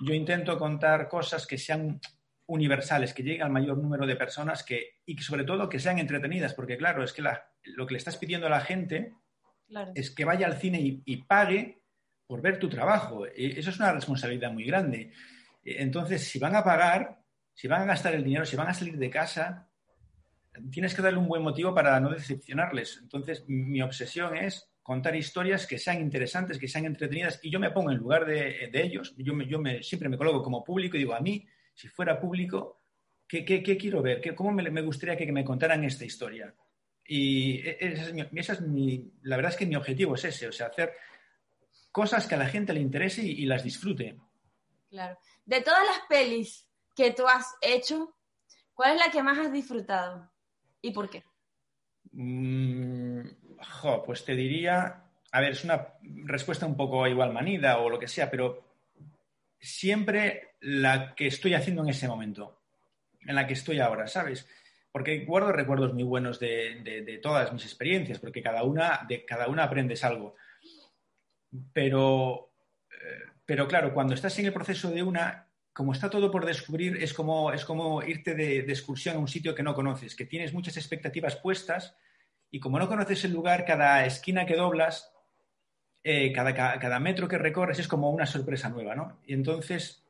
Yo 0.00 0.14
intento 0.14 0.58
contar 0.58 1.08
cosas 1.08 1.46
que 1.46 1.58
sean 1.58 2.00
universales, 2.46 3.12
que 3.12 3.22
lleguen 3.22 3.42
al 3.42 3.50
mayor 3.50 3.78
número 3.78 4.06
de 4.06 4.16
personas 4.16 4.62
que, 4.62 5.00
y 5.04 5.14
que 5.14 5.22
sobre 5.22 5.44
todo 5.44 5.68
que 5.68 5.80
sean 5.80 5.98
entretenidas, 5.98 6.54
porque 6.54 6.78
claro, 6.78 7.04
es 7.04 7.12
que 7.12 7.22
lo 7.22 7.86
que 7.86 7.92
le 7.92 7.98
estás 7.98 8.16
pidiendo 8.16 8.46
a 8.46 8.50
la 8.50 8.60
gente 8.60 9.14
es 9.94 10.10
que 10.10 10.24
vaya 10.24 10.46
al 10.46 10.56
cine 10.56 10.80
y, 10.80 11.16
pague 11.24 11.82
por 12.26 12.40
ver 12.40 12.58
tu 12.58 12.68
trabajo. 12.68 13.26
E, 13.26 13.58
eso 13.58 13.70
es 13.70 13.78
una 13.78 13.92
responsabilidad 13.92 14.50
muy 14.50 14.64
grande. 14.64 15.12
E, 15.62 15.82
entonces, 15.82 16.26
si 16.26 16.38
van 16.38 16.56
a 16.56 16.64
pagar, 16.64 17.20
si 17.52 17.68
van 17.68 17.82
a 17.82 17.86
gastar 17.86 18.14
el 18.14 18.24
dinero, 18.24 18.46
si 18.46 18.56
van 18.56 18.68
a 18.68 18.74
salir 18.74 18.96
de 18.96 19.10
casa, 19.10 19.68
tienes 20.70 20.94
que 20.94 21.02
darle 21.02 21.18
un 21.18 21.28
buen 21.28 21.42
motivo 21.42 21.74
para 21.74 22.00
no 22.00 22.10
decepcionarles. 22.10 22.98
Entonces, 23.02 23.44
mi 23.46 23.82
obsesión 23.82 24.36
es 24.36 24.70
contar 24.88 25.14
historias 25.14 25.66
que 25.66 25.78
sean 25.78 26.00
interesantes, 26.00 26.58
que 26.58 26.66
sean 26.66 26.86
entretenidas, 26.86 27.40
y 27.42 27.50
yo 27.50 27.60
me 27.60 27.70
pongo 27.70 27.90
en 27.90 27.98
lugar 27.98 28.24
de, 28.24 28.70
ellos, 28.72 29.14
yo, 29.18 29.38
yo 29.42 29.58
me, 29.58 29.82
siempre 29.82 30.08
me 30.08 30.16
coloco 30.16 30.42
como 30.42 30.64
público 30.64 30.96
y 30.96 31.00
digo, 31.00 31.12
a 31.12 31.20
mí, 31.20 31.46
si 31.74 31.88
fuera 31.88 32.18
público, 32.18 32.80
¿qué, 33.28 33.44
quiero 33.44 34.00
ver? 34.00 34.34
¿Cómo 34.34 34.50
me, 34.50 34.80
gustaría 34.80 35.14
que, 35.14 35.30
me 35.30 35.44
contaran 35.44 35.84
esta 35.84 36.06
historia? 36.06 36.54
Y 37.04 37.58
e, 37.68 37.76
esa 38.32 38.54
es, 38.54 38.60
mi, 38.62 39.12
la 39.24 39.36
verdad 39.36 39.52
es 39.52 39.58
que 39.58 39.66
mi 39.66 39.76
objetivo 39.76 40.14
es 40.14 40.24
ese, 40.24 40.48
o 40.48 40.52
sea, 40.52 40.68
hacer 40.68 40.94
cosas 41.92 42.26
que 42.26 42.36
a 42.36 42.38
la 42.38 42.48
gente 42.48 42.72
le 42.72 42.80
interese 42.80 43.20
y, 43.22 43.44
las 43.44 43.62
disfrute. 43.62 44.18
Claro. 44.88 45.18
De 45.44 45.60
todas 45.60 45.84
las 45.84 46.00
pelis 46.08 46.66
que 46.96 47.10
tú 47.10 47.28
has 47.28 47.56
hecho, 47.60 48.16
¿cuál 48.72 48.94
es 48.94 49.04
la 49.04 49.12
que 49.12 49.22
más 49.22 49.36
has 49.36 49.52
disfrutado? 49.52 50.32
¿Y 50.80 50.92
por 50.92 51.10
qué? 51.10 51.24
Mm, 52.12 53.20
pues 54.04 54.24
te 54.24 54.34
diría, 54.34 55.04
a 55.32 55.40
ver, 55.40 55.52
es 55.52 55.64
una 55.64 55.94
respuesta 56.24 56.66
un 56.66 56.76
poco 56.76 57.06
igual 57.06 57.32
manida 57.32 57.78
o 57.78 57.90
lo 57.90 57.98
que 57.98 58.08
sea, 58.08 58.30
pero 58.30 58.64
siempre 59.60 60.54
la 60.60 61.14
que 61.14 61.26
estoy 61.26 61.54
haciendo 61.54 61.82
en 61.82 61.90
ese 61.90 62.08
momento, 62.08 62.62
en 63.20 63.34
la 63.34 63.46
que 63.46 63.54
estoy 63.54 63.80
ahora, 63.80 64.06
¿sabes? 64.06 64.48
Porque 64.90 65.24
guardo 65.24 65.52
recuerdos 65.52 65.92
muy 65.92 66.02
buenos 66.02 66.40
de, 66.40 67.20
todas 67.22 67.52
mis 67.52 67.64
experiencias, 67.64 68.18
porque 68.18 68.42
cada 68.42 68.62
una, 68.62 69.04
de 69.08 69.24
cada 69.24 69.48
una 69.48 69.64
aprendes 69.64 70.02
algo. 70.02 70.36
Pero, 71.72 72.52
eh, 72.90 73.30
pero 73.44 73.68
claro, 73.68 73.92
cuando 73.92 74.14
estás 74.14 74.38
en 74.38 74.46
el 74.46 74.52
proceso 74.52 74.90
de 74.90 75.02
una, 75.02 75.48
como 75.72 75.92
está 75.92 76.10
todo 76.10 76.30
por 76.30 76.44
descubrir, 76.46 76.96
es 77.02 77.12
como, 77.12 77.52
es 77.52 77.64
como 77.64 78.02
irte 78.02 78.34
de, 78.34 78.58
excursión 78.60 79.16
a 79.16 79.20
un 79.20 79.28
sitio 79.28 79.54
que 79.54 79.62
no 79.62 79.74
conoces, 79.74 80.16
que 80.16 80.26
tienes 80.26 80.52
muchas 80.52 80.76
expectativas 80.76 81.36
puestas 81.36 81.96
y 82.50 82.60
como 82.60 82.78
no 82.78 82.88
conoces 82.88 83.24
el 83.24 83.32
lugar, 83.32 83.64
cada 83.64 84.04
esquina 84.06 84.46
que 84.46 84.56
doblas, 84.56 85.12
eh, 86.02 86.32
cada, 86.32 86.98
metro 87.00 87.28
que 87.28 87.38
recorres 87.38 87.78
es 87.78 87.88
como 87.88 88.10
una 88.10 88.26
sorpresa 88.26 88.68
nueva, 88.68 88.94
¿no? 88.94 89.20
Y 89.26 89.34
entonces, 89.34 90.06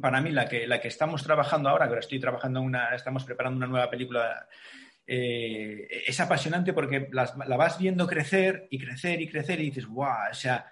para 0.00 0.20
mí, 0.20 0.30
la 0.30 0.48
que, 0.48 0.68
estamos 0.84 1.22
trabajando 1.22 1.68
ahora, 1.68 1.86
que 1.86 1.90
ahora 1.90 2.00
estoy 2.00 2.20
trabajando 2.20 2.60
una, 2.60 2.94
estamos 2.94 3.24
preparando 3.24 3.56
una 3.56 3.66
nueva 3.66 3.90
película, 3.90 4.46
eh, 5.06 5.88
es 6.06 6.20
apasionante 6.20 6.72
porque 6.72 7.08
la 7.12 7.56
vas 7.56 7.78
viendo 7.78 8.06
crecer 8.06 8.68
y 8.70 8.78
crecer 8.78 9.20
y 9.20 9.28
crecer 9.28 9.60
y 9.60 9.64
dices, 9.64 9.86
guau, 9.86 10.30
o 10.30 10.34
sea, 10.34 10.70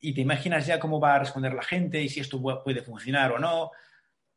y 0.00 0.14
te 0.14 0.20
imaginas 0.20 0.66
ya 0.66 0.78
cómo 0.78 1.00
va 1.00 1.16
a 1.16 1.18
responder 1.20 1.52
la 1.52 1.62
gente 1.62 2.00
y 2.00 2.08
si 2.08 2.20
esto 2.20 2.40
puede 2.62 2.82
funcionar 2.82 3.32
o 3.32 3.38
no. 3.38 3.72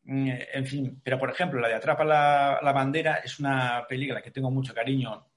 Mm, 0.06 0.30
en 0.54 0.66
fin, 0.66 1.02
pero 1.04 1.20
por 1.20 1.30
ejemplo, 1.30 1.62
la 1.62 1.68
de 1.68 1.76
Atrapa 1.76 2.04
la 2.04 2.72
bandera 2.74 3.18
es 3.18 3.40
una 3.40 3.86
película 3.88 4.22
que 4.22 4.32
tengo 4.32 4.50
mucho 4.50 4.74
cariño 4.74 5.33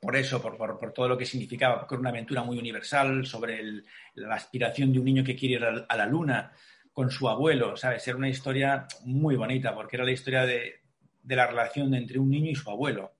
por 0.00 0.16
eso, 0.16 0.40
por, 0.40 0.56
por, 0.56 0.92
todo 0.92 1.08
lo 1.08 1.18
que 1.18 1.26
significaba, 1.26 1.78
porque 1.78 1.94
era 1.94 2.00
una 2.00 2.10
aventura 2.10 2.42
muy 2.42 2.58
universal 2.58 3.26
sobre 3.26 3.82
la 4.14 4.34
aspiración 4.34 4.92
de 4.92 4.98
un 4.98 5.04
niño 5.04 5.24
que 5.24 5.36
quiere 5.36 5.54
ir 5.54 5.64
a, 5.64 5.96
la 5.96 6.06
luna 6.06 6.52
con 6.92 7.10
su 7.10 7.28
abuelo, 7.28 7.76
¿sabes? 7.76 8.06
Era 8.06 8.16
una 8.16 8.28
historia 8.28 8.86
muy 9.04 9.36
bonita, 9.36 9.74
porque 9.74 9.96
era 9.96 10.04
la 10.04 10.12
historia 10.12 10.44
de, 10.44 10.82
de 11.22 11.36
la 11.36 11.46
relación 11.46 11.94
entre 11.94 12.18
un 12.18 12.30
niño 12.30 12.50
y 12.50 12.54
su 12.54 12.70
abuelo. 12.70 13.12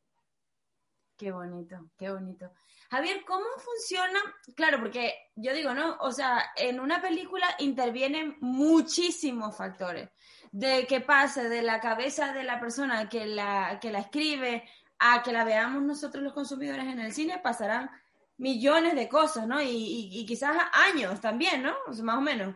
Qué 1.16 1.32
bonito, 1.32 1.90
qué 1.96 2.10
bonito. 2.10 2.52
Javier, 2.90 3.22
¿cómo 3.26 3.44
funciona? 3.58 4.20
Claro, 4.54 4.78
porque 4.78 5.14
yo 5.37 5.52
digo, 5.52 5.75
¿no? 5.75 5.96
O 6.00 6.12
sea, 6.12 6.52
en 6.56 6.80
una 6.80 7.02
película 7.02 7.46
intervienen 7.58 8.37
muchísimos 8.40 9.56
factores. 9.56 10.08
De 10.52 10.87
que 10.87 11.02
pase 11.02 11.48
de 11.50 11.60
la 11.60 11.80
cabeza 11.80 12.32
de 12.32 12.44
la 12.44 12.58
persona 12.58 13.08
que 13.08 13.26
la, 13.26 13.78
que 13.80 13.90
la 13.90 13.98
escribe 13.98 14.64
a 14.99 15.23
que 15.23 15.33
la 15.33 15.45
veamos 15.45 15.83
nosotros 15.83 16.23
los 16.23 16.33
consumidores 16.33 16.87
en 16.87 17.00
el 17.00 17.12
cine, 17.12 17.38
pasarán 17.38 17.90
millones 18.37 18.95
de 18.95 19.09
cosas, 19.09 19.47
¿no? 19.47 19.61
Y, 19.62 20.25
quizás 20.26 20.57
años 20.73 21.21
también, 21.21 21.62
¿no? 21.62 21.75
más 22.02 22.17
o 22.17 22.21
menos, 22.21 22.55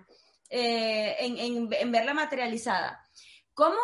eh, 0.49 1.17
en, 1.21 1.73
en 1.73 1.93
verla 1.93 2.15
materializada. 2.15 3.05
¿Cómo 3.55 3.79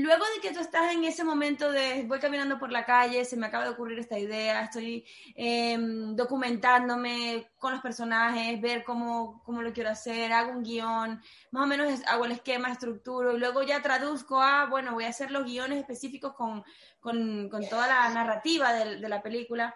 luego 0.00 0.24
de 0.34 0.40
que 0.40 0.54
tú 0.54 0.60
estás 0.60 0.92
en 0.92 1.04
ese 1.04 1.22
momento 1.22 1.70
de 1.70 2.04
voy 2.04 2.18
caminando 2.18 2.58
por 2.58 2.72
la 2.72 2.86
calle, 2.86 3.24
se 3.24 3.36
me 3.36 3.46
acaba 3.46 3.64
de 3.64 3.70
ocurrir 3.70 3.98
esta 3.98 4.18
idea, 4.18 4.62
estoy 4.62 5.04
em, 5.34 6.16
documentándome 6.16 7.50
con 7.58 7.72
los 7.72 7.82
personajes, 7.82 8.60
ver 8.60 8.84
cómo, 8.84 9.42
cómo, 9.44 9.60
lo 9.60 9.72
quiero 9.72 9.90
hacer, 9.90 10.32
hago 10.32 10.52
un 10.52 10.62
guion, 10.62 11.20
más 11.50 11.62
o 11.62 11.66
menos 11.66 12.00
hago 12.06 12.24
el 12.24 12.32
esquema, 12.32 12.72
estructuro, 12.72 13.36
y 13.36 13.38
luego 13.38 13.62
ya 13.62 13.82
traduzco 13.82 14.40
a, 14.40 14.66
bueno, 14.66 14.94
voy 14.94 15.04
a 15.04 15.10
hacer 15.10 15.30
los 15.30 15.44
guiones 15.44 15.78
específicos 15.78 16.32
con, 16.34 16.64
con, 17.00 17.50
con 17.50 17.68
toda 17.68 17.86
la 17.86 18.08
narrativa 18.08 18.72
de, 18.72 18.96
de 18.96 19.08
la 19.08 19.22
película. 19.22 19.74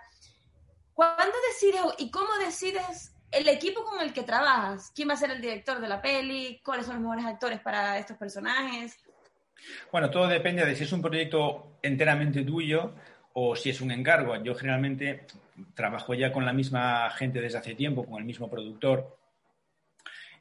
¿Cuándo 0.94 1.34
decides 1.52 1.82
y 1.98 2.10
cómo 2.10 2.34
decides 2.42 3.12
el 3.30 3.48
equipo 3.48 3.84
con 3.84 4.00
el 4.00 4.14
que 4.14 4.22
trabajas? 4.22 4.92
¿Quién 4.94 5.10
va 5.10 5.12
a 5.12 5.18
ser 5.18 5.30
el 5.30 5.42
director 5.42 5.78
de 5.78 5.88
la 5.88 6.00
peli? 6.00 6.62
¿Cuáles 6.64 6.86
son 6.86 6.94
los 6.94 7.02
mejores 7.02 7.26
actores 7.26 7.60
para 7.60 7.98
estos 7.98 8.16
personajes? 8.16 8.96
Bueno, 9.90 10.10
todo 10.10 10.28
depende 10.28 10.64
de 10.64 10.74
si 10.76 10.84
es 10.84 10.92
un 10.92 11.02
proyecto 11.02 11.78
enteramente 11.82 12.42
tuyo 12.42 12.94
o 13.32 13.56
si 13.56 13.70
es 13.70 13.80
un 13.80 13.90
encargo. 13.90 14.42
Yo 14.42 14.54
generalmente 14.54 15.26
trabajo 15.74 16.14
ya 16.14 16.32
con 16.32 16.44
la 16.44 16.52
misma 16.52 17.10
gente 17.10 17.40
desde 17.40 17.58
hace 17.58 17.74
tiempo, 17.74 18.06
con 18.06 18.18
el 18.18 18.24
mismo 18.24 18.50
productor. 18.50 19.18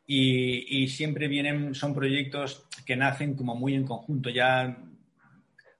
Y, 0.07 0.87
siempre 0.87 1.27
vienen, 1.27 1.73
son 1.73 1.95
proyectos 1.95 2.67
que 2.85 2.95
nacen 2.95 3.35
como 3.35 3.55
muy 3.55 3.73
en 3.73 3.85
conjunto, 3.85 4.29
ya 4.29 4.77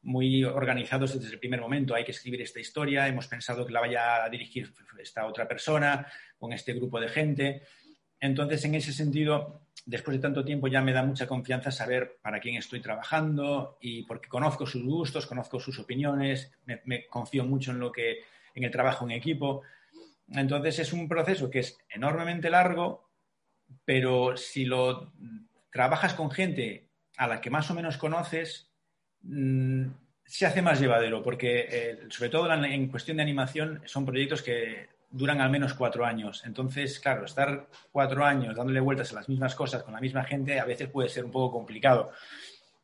muy 0.01 0.43
organizados 0.43 1.19
desde 1.19 1.33
el 1.33 1.39
primer 1.39 1.61
momento. 1.61 1.93
Hay 1.93 2.03
que 2.03 2.11
escribir 2.11 2.41
esta 2.41 2.59
historia, 2.59 3.07
hemos 3.07 3.27
pensado 3.27 3.65
que 3.65 3.73
la 3.73 3.81
vaya 3.81 4.23
a 4.23 4.29
dirigir 4.29 4.73
esta 4.99 5.27
otra 5.27 5.47
persona, 5.47 6.07
con 6.39 6.53
este 6.53 6.73
grupo 6.73 6.99
de 6.99 7.09
gente. 7.09 7.61
Entonces, 8.19 8.65
en 8.65 8.75
ese 8.75 8.91
sentido, 8.91 9.64
después 9.85 10.17
de 10.17 10.21
tanto 10.21 10.45
tiempo 10.45 10.67
ya 10.67 10.81
me 10.81 10.93
da 10.93 11.03
mucha 11.03 11.27
confianza 11.27 11.71
saber 11.71 12.17
para 12.21 12.39
quién 12.39 12.55
estoy 12.55 12.81
trabajando 12.81 13.77
y 13.81 14.03
porque 14.03 14.29
conozco 14.29 14.65
sus 14.65 14.83
gustos, 14.83 15.25
conozco 15.25 15.59
sus 15.59 15.79
opiniones, 15.79 16.51
me, 16.85 17.05
confío 17.07 17.45
mucho 17.45 17.71
en 17.71 17.79
lo 17.79 17.91
que 17.91 18.19
en 18.53 18.63
el 18.63 18.71
trabajo 18.71 19.05
en 19.05 19.11
equipo. 19.11 19.63
Entonces 20.29 20.79
es 20.79 20.93
un 20.93 21.07
proceso 21.07 21.49
que 21.49 21.59
es 21.59 21.77
enormemente 21.89 22.49
largo, 22.49 23.09
pero 23.83 24.37
si 24.37 24.65
lo 24.65 25.13
trabajas 25.71 26.13
con 26.13 26.31
gente 26.31 26.89
a 27.17 27.27
la 27.27 27.41
que 27.41 27.49
más 27.49 27.69
o 27.69 27.73
menos 27.73 27.97
conoces, 27.97 28.71
mm, 29.21 29.87
se 30.25 30.45
hace 30.45 30.61
más 30.61 30.79
llevadero, 30.79 31.21
porque 31.21 31.67
eh, 31.69 31.99
sobre 32.09 32.29
todo 32.29 32.51
en 32.51 32.87
cuestión 32.87 33.17
de 33.17 33.23
animación 33.23 33.81
son 33.85 34.05
proyectos 34.05 34.41
que 34.41 34.94
duran 35.15 35.39
al 35.39 35.49
menos 35.49 35.73
cuatro 35.73 36.05
años. 36.05 36.43
Entonces, 36.45 36.99
claro, 36.99 37.25
estar 37.25 37.67
cuatro 37.91 38.25
años 38.25 38.55
dándole 38.55 38.81
vueltas 38.81 39.11
a 39.11 39.15
las 39.15 39.29
mismas 39.29 39.55
cosas 39.55 39.81
con 39.83 39.93
la 39.93 40.01
misma 40.01 40.23
gente 40.23 40.59
a 40.59 40.65
veces 40.65 40.89
puede 40.89 41.09
ser 41.09 41.23
un 41.23 41.31
poco 41.31 41.57
complicado. 41.57 42.11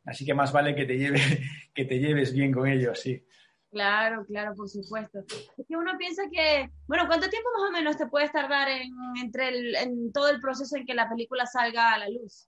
Así 0.05 0.25
que 0.25 0.33
más 0.33 0.51
vale 0.51 0.73
que 0.73 0.85
te, 0.85 0.97
lleve, 0.97 1.19
que 1.73 1.85
te 1.85 1.99
lleves 1.99 2.33
bien 2.33 2.51
con 2.51 2.67
ellos, 2.67 2.99
sí. 2.99 3.23
Claro, 3.69 4.25
claro, 4.25 4.53
por 4.55 4.69
supuesto. 4.69 5.19
Es 5.19 5.65
que 5.67 5.77
uno 5.77 5.97
piensa 5.97 6.23
que, 6.31 6.69
bueno, 6.87 7.05
¿cuánto 7.07 7.29
tiempo 7.29 7.49
más 7.57 7.69
o 7.69 7.71
menos 7.71 7.97
te 7.97 8.07
puedes 8.07 8.31
tardar 8.31 8.67
en, 8.69 8.91
entre 9.21 9.49
el, 9.49 9.75
en 9.75 10.11
todo 10.11 10.29
el 10.29 10.41
proceso 10.41 10.75
en 10.77 10.85
que 10.85 10.93
la 10.93 11.09
película 11.09 11.45
salga 11.45 11.93
a 11.93 11.97
la 11.97 12.09
luz? 12.09 12.47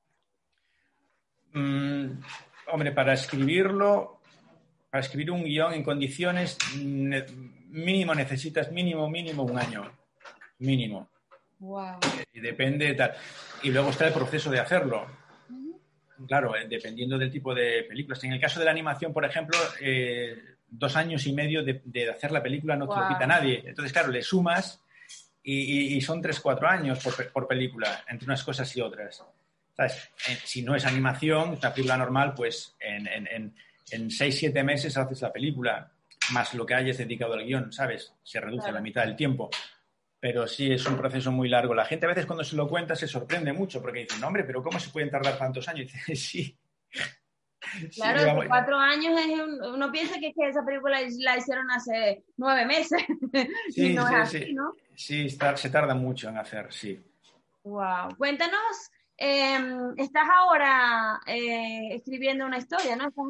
Mm, 1.54 2.22
hombre, 2.72 2.92
para 2.92 3.13
escribirlo, 3.13 4.12
para 4.93 5.01
escribir 5.01 5.31
un 5.31 5.43
guion 5.43 5.73
en 5.73 5.81
condiciones, 5.81 6.55
mínimo 6.75 8.13
necesitas 8.13 8.71
mínimo, 8.71 9.09
mínimo 9.09 9.41
un 9.41 9.57
año. 9.57 9.91
Mínimo. 10.59 11.09
Wow. 11.57 11.97
Y 12.31 12.39
depende 12.39 12.85
de 12.85 12.93
tal. 12.93 13.15
Y 13.63 13.71
luego 13.71 13.89
está 13.89 14.05
el 14.05 14.13
proceso 14.13 14.51
de 14.51 14.59
hacerlo. 14.59 15.07
Claro, 16.27 16.55
eh, 16.55 16.67
dependiendo 16.69 17.17
del 17.17 17.31
tipo 17.31 17.55
de 17.55 17.85
películas. 17.89 18.23
En 18.23 18.33
el 18.33 18.39
caso 18.39 18.59
de 18.59 18.65
la 18.65 18.71
animación, 18.71 19.12
por 19.12 19.25
ejemplo, 19.25 19.57
eh, 19.81 20.57
dos 20.67 20.95
años 20.95 21.25
y 21.25 21.33
medio 21.33 21.63
de, 21.63 21.81
hacer 22.12 22.31
la 22.31 22.43
película 22.43 22.75
no 22.75 22.88
te 22.88 22.95
lo 22.95 23.07
quita 23.07 23.25
nadie. 23.25 23.63
Entonces, 23.65 23.91
claro, 23.91 24.12
le 24.12 24.21
sumas 24.21 24.79
y, 25.41 26.00
son 26.01 26.21
tres, 26.21 26.39
cuatro 26.39 26.67
años 26.67 27.00
por, 27.33 27.47
película, 27.47 28.03
entre 28.07 28.25
unas 28.25 28.43
cosas 28.43 28.77
y 28.77 28.81
otras. 28.81 29.23
¿Sabes? 29.75 30.12
Eh, 30.29 30.38
si 30.43 30.62
no 30.62 30.75
es 30.75 30.85
animación, 30.85 31.57
una 31.57 31.73
película 31.73 31.97
normal, 31.97 32.35
pues 32.35 32.75
en, 32.79 33.07
en, 33.07 33.25
en 33.25 33.55
seis, 33.86 34.38
siete 34.38 34.63
meses 34.63 34.98
haces 34.98 35.22
la 35.22 35.32
película 35.32 35.92
más 36.32 36.54
lo 36.54 36.66
que 36.66 36.75
hayas 36.75 36.98
dedicado 36.98 37.34
al 37.34 37.44
guion, 37.44 37.72
¿sabes? 37.72 38.13
Se 38.24 38.40
reduce 38.40 38.70
a 38.70 38.72
la 38.72 38.82
mitad 38.82 39.04
del 39.06 39.16
tiempo. 39.16 39.50
Pero 40.20 40.48
sí, 40.48 40.72
es 40.72 40.86
un 40.86 40.96
proceso 40.96 41.32
muy 41.32 41.50
largo. 41.50 41.74
La 41.74 41.86
gente 41.86 42.06
a 42.06 42.10
veces 42.10 42.25
cuando 42.25 42.46
se 42.46 42.56
lo 42.56 42.68
cuenta 42.70 42.96
se 42.96 43.08
sorprende 43.08 43.52
mucho 43.52 43.82
porque 43.82 44.02
dice, 44.02 44.18
no, 44.22 44.28
hombre, 44.28 44.46
pero 44.46 44.63
¿cómo 44.63 44.80
se 44.80 44.90
pueden 44.90 45.10
tardar 45.10 45.38
tantos 45.38 45.68
años? 45.68 45.92
Y 46.08 46.12
dice, 46.12 46.16
sí. 46.16 46.58
Claro, 47.96 48.44
cuatro 48.48 48.78
años 48.78 49.20
es 49.20 49.40
uno 49.68 49.92
piensa 49.92 50.20
que, 50.20 50.34
esa 50.48 50.63
película 50.66 51.00
la 51.02 51.38
hicieron 51.38 51.70
hace 51.72 52.24
nueve 52.38 52.66
meses. 52.66 53.02
Sí, 53.70 53.94
no 53.94 54.08
sí, 54.08 54.13
es 54.13 54.20
así, 54.20 54.40
sí. 54.40 54.54
¿no? 54.54 54.75
Sí, 54.96 55.30
se 55.30 55.70
tarda 55.70 55.96
mucho 55.96 56.30
en 56.30 56.38
hacer, 56.38 56.72
sí. 56.72 57.02
Wow. 57.63 58.16
Cuéntanos, 58.18 58.92
em, 59.17 59.93
estás 59.98 60.27
ahora 60.29 61.20
eh, 61.27 61.96
escribiendo 61.96 62.46
una 62.46 62.58
historia, 62.58 62.96
¿no? 62.96 63.08
Estás 63.08 63.25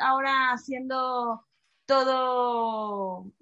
ahora 0.00 0.52
haciendo 0.52 1.46
todo, 1.86 3.32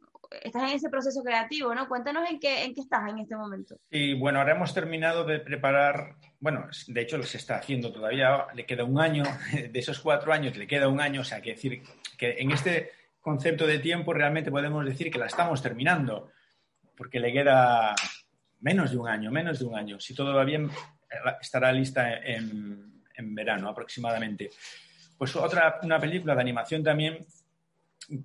estás 0.42 0.70
en 0.70 0.76
ese 0.76 0.88
proceso 0.88 1.22
creativo, 1.22 1.74
¿no? 1.74 1.88
Cuéntanos 1.88 2.28
en 2.30 2.38
qué, 2.38 2.64
en 2.64 2.74
qué 2.74 2.80
estás 2.80 3.08
en 3.10 3.18
este 3.18 3.36
momento. 3.36 3.76
Sí, 3.90 4.14
bueno, 4.14 4.38
ahora 4.38 4.54
hemos 4.54 4.72
terminado 4.74 5.24
de 5.24 5.40
preparar, 5.40 6.16
bueno, 6.40 6.68
de 6.86 7.00
hecho 7.00 7.22
se 7.22 7.38
está 7.38 7.56
haciendo 7.56 7.92
todavía, 7.92 8.46
le 8.54 8.66
queda 8.66 8.84
un 8.84 9.00
año, 9.00 9.24
de 9.52 9.78
esos 9.78 10.00
cuatro 10.00 10.32
años 10.32 10.56
le 10.56 10.66
queda 10.66 10.88
un 10.88 11.00
año, 11.00 11.22
o 11.22 11.24
sea, 11.24 11.40
que 11.40 11.50
decir 11.50 11.82
que 12.16 12.36
en 12.38 12.52
este 12.52 12.90
concepto 13.20 13.66
de 13.66 13.80
tiempo 13.80 14.12
realmente 14.12 14.50
podemos 14.50 14.84
decir 14.84 15.10
que 15.10 15.18
la 15.18 15.26
estamos 15.26 15.60
terminando, 15.60 16.30
porque 16.96 17.18
le 17.18 17.32
queda 17.32 17.94
menos 18.60 18.90
de 18.92 18.98
un 18.98 19.08
año, 19.08 19.30
menos 19.30 19.58
de 19.58 19.64
un 19.64 19.76
año. 19.76 20.00
Si 20.00 20.14
todo 20.14 20.34
va 20.34 20.44
bien, 20.44 20.70
estará 21.40 21.72
lista 21.72 22.18
en, 22.18 23.02
en 23.14 23.34
verano 23.34 23.68
aproximadamente. 23.68 24.50
Pues 25.16 25.34
otra, 25.36 25.80
una 25.82 25.98
película 25.98 26.34
de 26.34 26.40
animación 26.40 26.82
también 26.82 27.26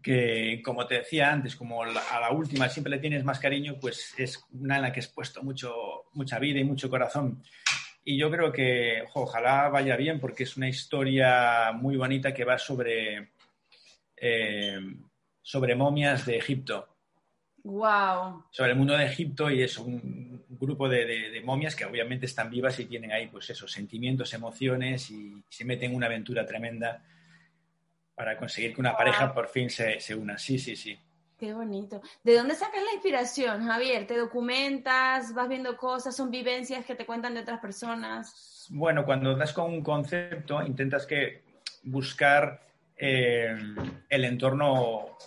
que, 0.02 0.62
como 0.64 0.86
te 0.86 0.96
decía 0.96 1.32
antes, 1.32 1.56
como 1.56 1.84
a 1.84 2.20
la 2.20 2.32
última 2.32 2.70
siempre 2.70 2.92
le 2.92 3.00
tienes 3.00 3.24
más 3.24 3.40
cariño, 3.40 3.78
pues 3.80 4.14
es 4.18 4.44
una 4.52 4.76
en 4.76 4.84
la 4.84 4.92
que 4.92 5.00
has 5.00 5.08
puesto 5.08 5.42
mucho, 5.44 6.06
mucha 6.14 6.40
vida 6.40 6.60
y 6.60 6.64
mucho 6.64 6.90
corazón. 6.90 7.42
Y 8.04 8.18
yo 8.18 8.30
creo 8.32 8.52
que 8.52 9.04
ojalá 9.14 9.70
vaya 9.70 9.96
bien 9.96 10.20
porque 10.20 10.44
es 10.44 10.58
una 10.58 10.68
historia 10.68 11.72
muy 11.74 11.98
bonita 11.98 12.34
que 12.34 12.46
va 12.46 12.58
sobre, 12.58 13.32
eh, 14.18 14.80
sobre 15.42 15.76
momias 15.76 16.26
de 16.26 16.38
Egipto. 16.38 16.88
Wow. 17.64 18.46
Sobre 18.52 18.72
el 18.72 18.78
mundo 18.78 18.98
de 18.98 19.06
Egipto 19.06 19.52
y 19.52 19.62
es 19.62 19.78
un, 19.78 20.41
grupo 20.62 20.88
de, 20.88 21.06
de, 21.06 21.42
momias 21.42 21.76
que 21.76 21.86
obviamente 21.86 22.26
están 22.26 22.50
vivas 22.50 22.80
y 22.80 22.86
tienen 22.86 23.12
ahí 23.12 23.28
pues 23.28 23.50
esos 23.50 23.72
sentimientos, 23.72 24.34
emociones 24.34 25.10
y 25.12 25.44
se 25.50 25.66
meten 25.66 25.92
en 25.92 25.98
una 25.98 26.06
aventura 26.06 26.46
tremenda 26.46 27.04
para 28.16 28.38
conseguir 28.38 28.74
que 28.74 28.82
una 28.82 28.96
pareja 28.96 29.34
por 29.34 29.48
fin 29.48 29.70
se, 29.70 30.00
se 30.00 30.16
una. 30.16 30.38
Sí, 30.38 30.60
sí, 30.60 30.76
sí. 30.76 30.98
Qué 31.42 31.54
bonito. 31.54 32.04
¿De 32.24 32.36
dónde 32.36 32.54
sacas 32.54 32.84
la 32.84 32.94
inspiración, 32.94 33.66
Javier? 33.66 34.06
¿Te 34.06 34.16
documentas? 34.16 35.34
¿Vas 35.34 35.50
viendo 35.50 35.76
cosas? 35.76 36.16
¿Son 36.16 36.30
vivencias 36.30 36.86
que 36.86 36.94
te 36.94 37.04
cuentan 37.04 37.34
de 37.34 37.40
otras 37.40 37.60
personas? 37.60 38.68
Bueno, 38.70 39.04
cuando 39.04 39.36
das 39.36 39.52
con 39.52 39.74
un 39.74 39.82
concepto, 39.82 40.62
intentas 40.62 41.08
que 41.08 41.42
buscar 41.82 42.62
eh, 42.96 43.58
el 44.08 44.26
entorno 44.26 45.18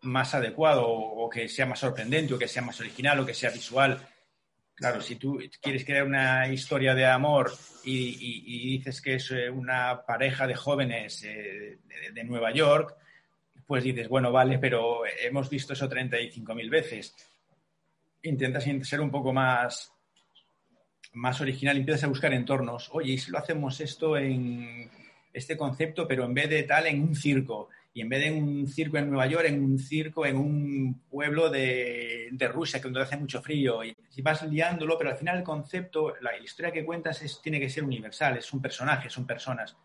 más 0.00 0.34
adecuado 0.34 0.88
o, 0.88 1.28
que 1.28 1.46
sea 1.46 1.66
más 1.66 1.80
sorprendente 1.80 2.32
o 2.32 2.38
que 2.38 2.48
sea 2.48 2.62
más 2.62 2.80
original 2.80 3.20
o 3.20 3.26
que 3.26 3.34
sea 3.34 3.50
visual. 3.50 4.00
Claro, 4.80 5.02
si 5.02 5.16
tú 5.16 5.38
quieres 5.60 5.84
crear 5.84 6.06
una 6.06 6.48
historia 6.48 6.94
de 6.94 7.04
amor 7.04 7.52
y, 7.84 8.78
dices 8.78 9.02
que 9.02 9.16
es 9.16 9.30
eh, 9.30 9.50
una 9.50 10.06
pareja 10.06 10.46
de 10.46 10.54
jóvenes 10.54 11.22
eh, 11.22 11.80
de, 12.14 12.24
Nueva 12.24 12.50
York, 12.50 12.96
pues 13.66 13.84
dices, 13.84 14.08
bueno, 14.08 14.32
vale, 14.32 14.58
pero 14.58 15.02
hemos 15.22 15.50
visto 15.50 15.74
eso 15.74 15.86
35.000 15.86 16.70
veces. 16.70 17.14
Intentas 18.22 18.64
ser 18.88 19.02
un 19.02 19.10
poco 19.10 19.34
más, 19.34 19.92
más 21.12 21.38
original, 21.42 21.76
empiezas 21.76 22.04
a 22.04 22.08
buscar 22.08 22.32
entornos. 22.32 22.88
Oye, 22.92 23.12
¿y 23.12 23.18
si 23.18 23.30
lo 23.30 23.36
hacemos 23.36 23.78
esto 23.82 24.16
en 24.16 24.90
este 25.30 25.58
concepto, 25.58 26.08
pero 26.08 26.24
en 26.24 26.32
vez 26.32 26.48
de 26.48 26.62
tal, 26.62 26.86
en 26.86 27.02
un 27.02 27.14
circo? 27.14 27.68
Y 27.92 28.02
en 28.02 28.08
vez 28.08 28.24
de 28.24 28.32
un 28.32 28.68
circo 28.68 28.98
en 28.98 29.08
Nueva 29.10 29.26
York, 29.26 29.46
en 29.46 29.64
un 29.64 29.78
circo 29.78 30.24
en 30.24 30.36
un 30.36 31.02
pueblo 31.08 31.50
de, 31.50 32.28
de 32.30 32.48
Rusia, 32.48 32.80
donde 32.80 33.02
hace 33.02 33.16
mucho 33.16 33.42
frío, 33.42 33.82
y, 33.84 33.94
vas 34.22 34.42
liándolo, 34.42 34.98
pero 34.98 35.10
al 35.10 35.16
final 35.16 35.38
el 35.38 35.44
concepto, 35.44 36.14
la 36.20 36.36
historia 36.38 36.72
que 36.72 36.84
cuentas 36.84 37.22
es, 37.22 37.40
tiene 37.42 37.58
que 37.58 37.70
ser 37.70 37.84
universal, 37.84 38.36
es 38.36 38.52
un 38.52 38.60
personaje, 38.60 39.08
son 39.08 39.26
personas, 39.26 39.76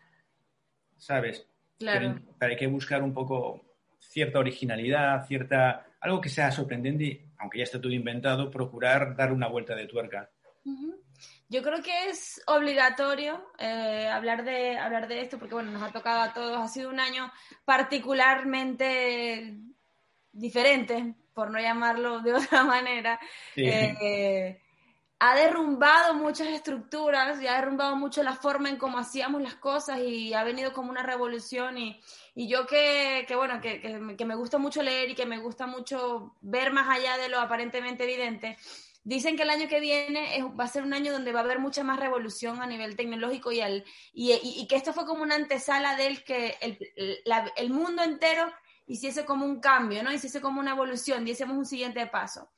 ¿sabes? 0.98 1.48
Claro. 1.78 2.20
Pero, 2.38 2.52
hay 2.52 2.58
que 2.58 2.66
buscar 2.66 3.02
un 3.02 3.14
poco 3.14 3.64
cierta 3.98 4.38
originalidad, 4.38 5.26
cierta 5.26 5.86
algo 6.00 6.20
que 6.20 6.28
sea 6.28 6.52
sorprendente 6.52 7.04
y, 7.04 7.20
aunque 7.38 7.58
ya 7.58 7.64
esté 7.64 7.78
todo 7.78 7.92
inventado, 7.92 8.50
procurar 8.50 9.16
dar 9.16 9.32
una 9.32 9.48
vuelta 9.48 9.74
de 9.74 9.86
tuerca. 9.86 10.30
Yo 11.48 11.62
creo 11.62 11.80
que 11.82 12.08
es 12.08 12.42
obligatorio 12.46 13.52
eh, 13.58 14.08
hablar, 14.08 14.44
de, 14.44 14.76
hablar 14.76 15.06
de 15.06 15.20
esto 15.20 15.38
porque, 15.38 15.54
bueno, 15.54 15.70
nos 15.70 15.82
ha 15.82 15.92
tocado 15.92 16.20
a 16.22 16.32
todos. 16.32 16.58
Ha 16.58 16.68
sido 16.68 16.90
un 16.90 16.98
año 16.98 17.32
particularmente 17.64 19.56
diferente, 20.32 21.14
por 21.32 21.50
no 21.50 21.60
llamarlo 21.60 22.20
de 22.20 22.34
otra 22.34 22.64
manera. 22.64 23.20
Eh, 23.54 24.60
ha 25.18 25.34
derrumbado 25.34 26.14
muchas 26.14 26.48
estructuras 26.48 27.40
y 27.40 27.46
ha 27.46 27.54
derrumbado 27.54 27.96
mucho 27.96 28.22
la 28.22 28.34
forma 28.34 28.68
en 28.68 28.76
cómo 28.76 28.98
hacíamos 28.98 29.40
las 29.40 29.54
cosas 29.54 30.00
y 30.00 30.34
ha 30.34 30.44
venido 30.44 30.72
como 30.74 30.90
una 30.90 31.02
revolución 31.02 31.78
y, 31.78 31.98
y 32.34 32.48
yo 32.48 32.66
que, 32.66 33.24
que 33.26 33.34
bueno, 33.34 33.60
que, 33.60 33.80
que, 33.80 34.24
me 34.26 34.34
gusta 34.34 34.58
mucho 34.58 34.82
leer 34.82 35.10
y 35.10 35.14
que 35.14 35.24
me 35.24 35.38
gusta 35.38 35.66
mucho 35.66 36.34
ver 36.42 36.70
más 36.72 36.88
allá 36.88 37.16
de 37.16 37.30
lo 37.30 37.40
aparentemente 37.40 38.04
evidente, 38.04 38.58
Dicen 39.06 39.36
que 39.36 39.44
el 39.44 39.50
año 39.50 39.68
que 39.68 39.78
viene 39.78 40.42
va 40.58 40.64
a 40.64 40.66
ser 40.66 40.82
un 40.82 40.92
año 40.92 41.12
donde 41.12 41.30
va 41.30 41.38
a 41.38 41.44
haber 41.44 41.60
mucha 41.60 41.84
más 41.84 42.00
revolución 42.00 42.60
a 42.60 42.66
nivel 42.66 42.96
tecnológico 42.96 43.52
y, 43.52 43.62
y, 44.12 44.66
que 44.66 44.74
esto 44.74 44.92
fue 44.92 45.06
como 45.06 45.22
una 45.22 45.36
antesala 45.36 45.94
del 45.94 46.24
que 46.24 46.56
el, 46.60 47.70
mundo 47.70 48.02
entero 48.02 48.52
hiciese 48.84 49.24
como 49.24 49.46
un 49.46 49.60
cambio, 49.60 50.02
¿no? 50.02 50.12
Hiciese 50.12 50.40
como 50.40 50.58
una 50.58 50.72
evolución, 50.72 51.24
diésemos 51.24 51.56
un 51.56 51.66
siguiente 51.66 52.04
paso. 52.08 52.50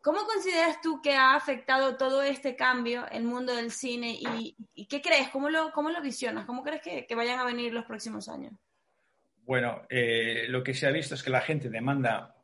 ¿Cómo 0.00 0.20
consideras 0.24 0.80
tú 0.80 1.02
que 1.02 1.12
ha 1.12 1.34
afectado 1.34 1.98
todo 1.98 2.22
este 2.22 2.56
cambio 2.56 3.06
el 3.10 3.24
mundo 3.24 3.54
del 3.54 3.70
cine 3.70 4.18
y, 4.18 4.86
qué 4.86 5.02
crees? 5.02 5.28
¿Cómo 5.28 5.50
lo, 5.50 5.70
cómo 5.70 5.90
lo 5.90 6.00
visionas? 6.00 6.46
¿Cómo 6.46 6.62
crees 6.62 6.80
que, 6.80 7.14
vayan 7.14 7.40
a 7.40 7.44
venir 7.44 7.74
los 7.74 7.84
próximos 7.84 8.26
años? 8.30 8.54
Bueno, 9.42 9.82
eh, 9.90 10.46
lo 10.48 10.62
que 10.62 10.72
se 10.72 10.86
ha 10.86 10.90
visto 10.90 11.14
es 11.14 11.22
que 11.22 11.28
la 11.28 11.42
gente 11.42 11.68
demanda 11.68 12.39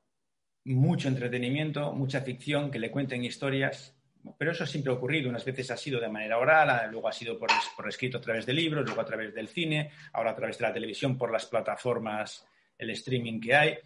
mucho 0.74 1.08
entretenimiento, 1.08 1.92
mucha 1.92 2.20
ficción, 2.22 2.70
que 2.70 2.78
le 2.78 2.90
cuenten 2.90 3.24
historias, 3.24 3.94
pero 4.36 4.50
eso 4.50 4.66
siempre 4.66 4.92
ha 4.92 4.96
ocurrido. 4.96 5.30
Unas 5.30 5.44
veces 5.44 5.70
ha 5.70 5.76
sido 5.76 6.00
de 6.00 6.08
manera 6.08 6.38
oral, 6.38 6.90
luego 6.90 7.08
ha 7.08 7.12
sido 7.12 7.38
por, 7.38 7.48
escrito 7.88 8.18
a 8.18 8.20
través 8.20 8.46
de 8.46 8.52
libros, 8.52 8.84
luego 8.84 9.00
a 9.00 9.04
través 9.04 9.32
del 9.34 9.48
cine, 9.48 9.90
ahora 10.12 10.32
a 10.32 10.34
través 10.34 10.58
de 10.58 10.66
la 10.66 10.72
televisión 10.72 11.16
por 11.16 11.30
las 11.30 11.46
plataformas, 11.46 12.44
el 12.76 12.90
streaming 12.90 13.40
que 13.40 13.54
hay. 13.54 13.78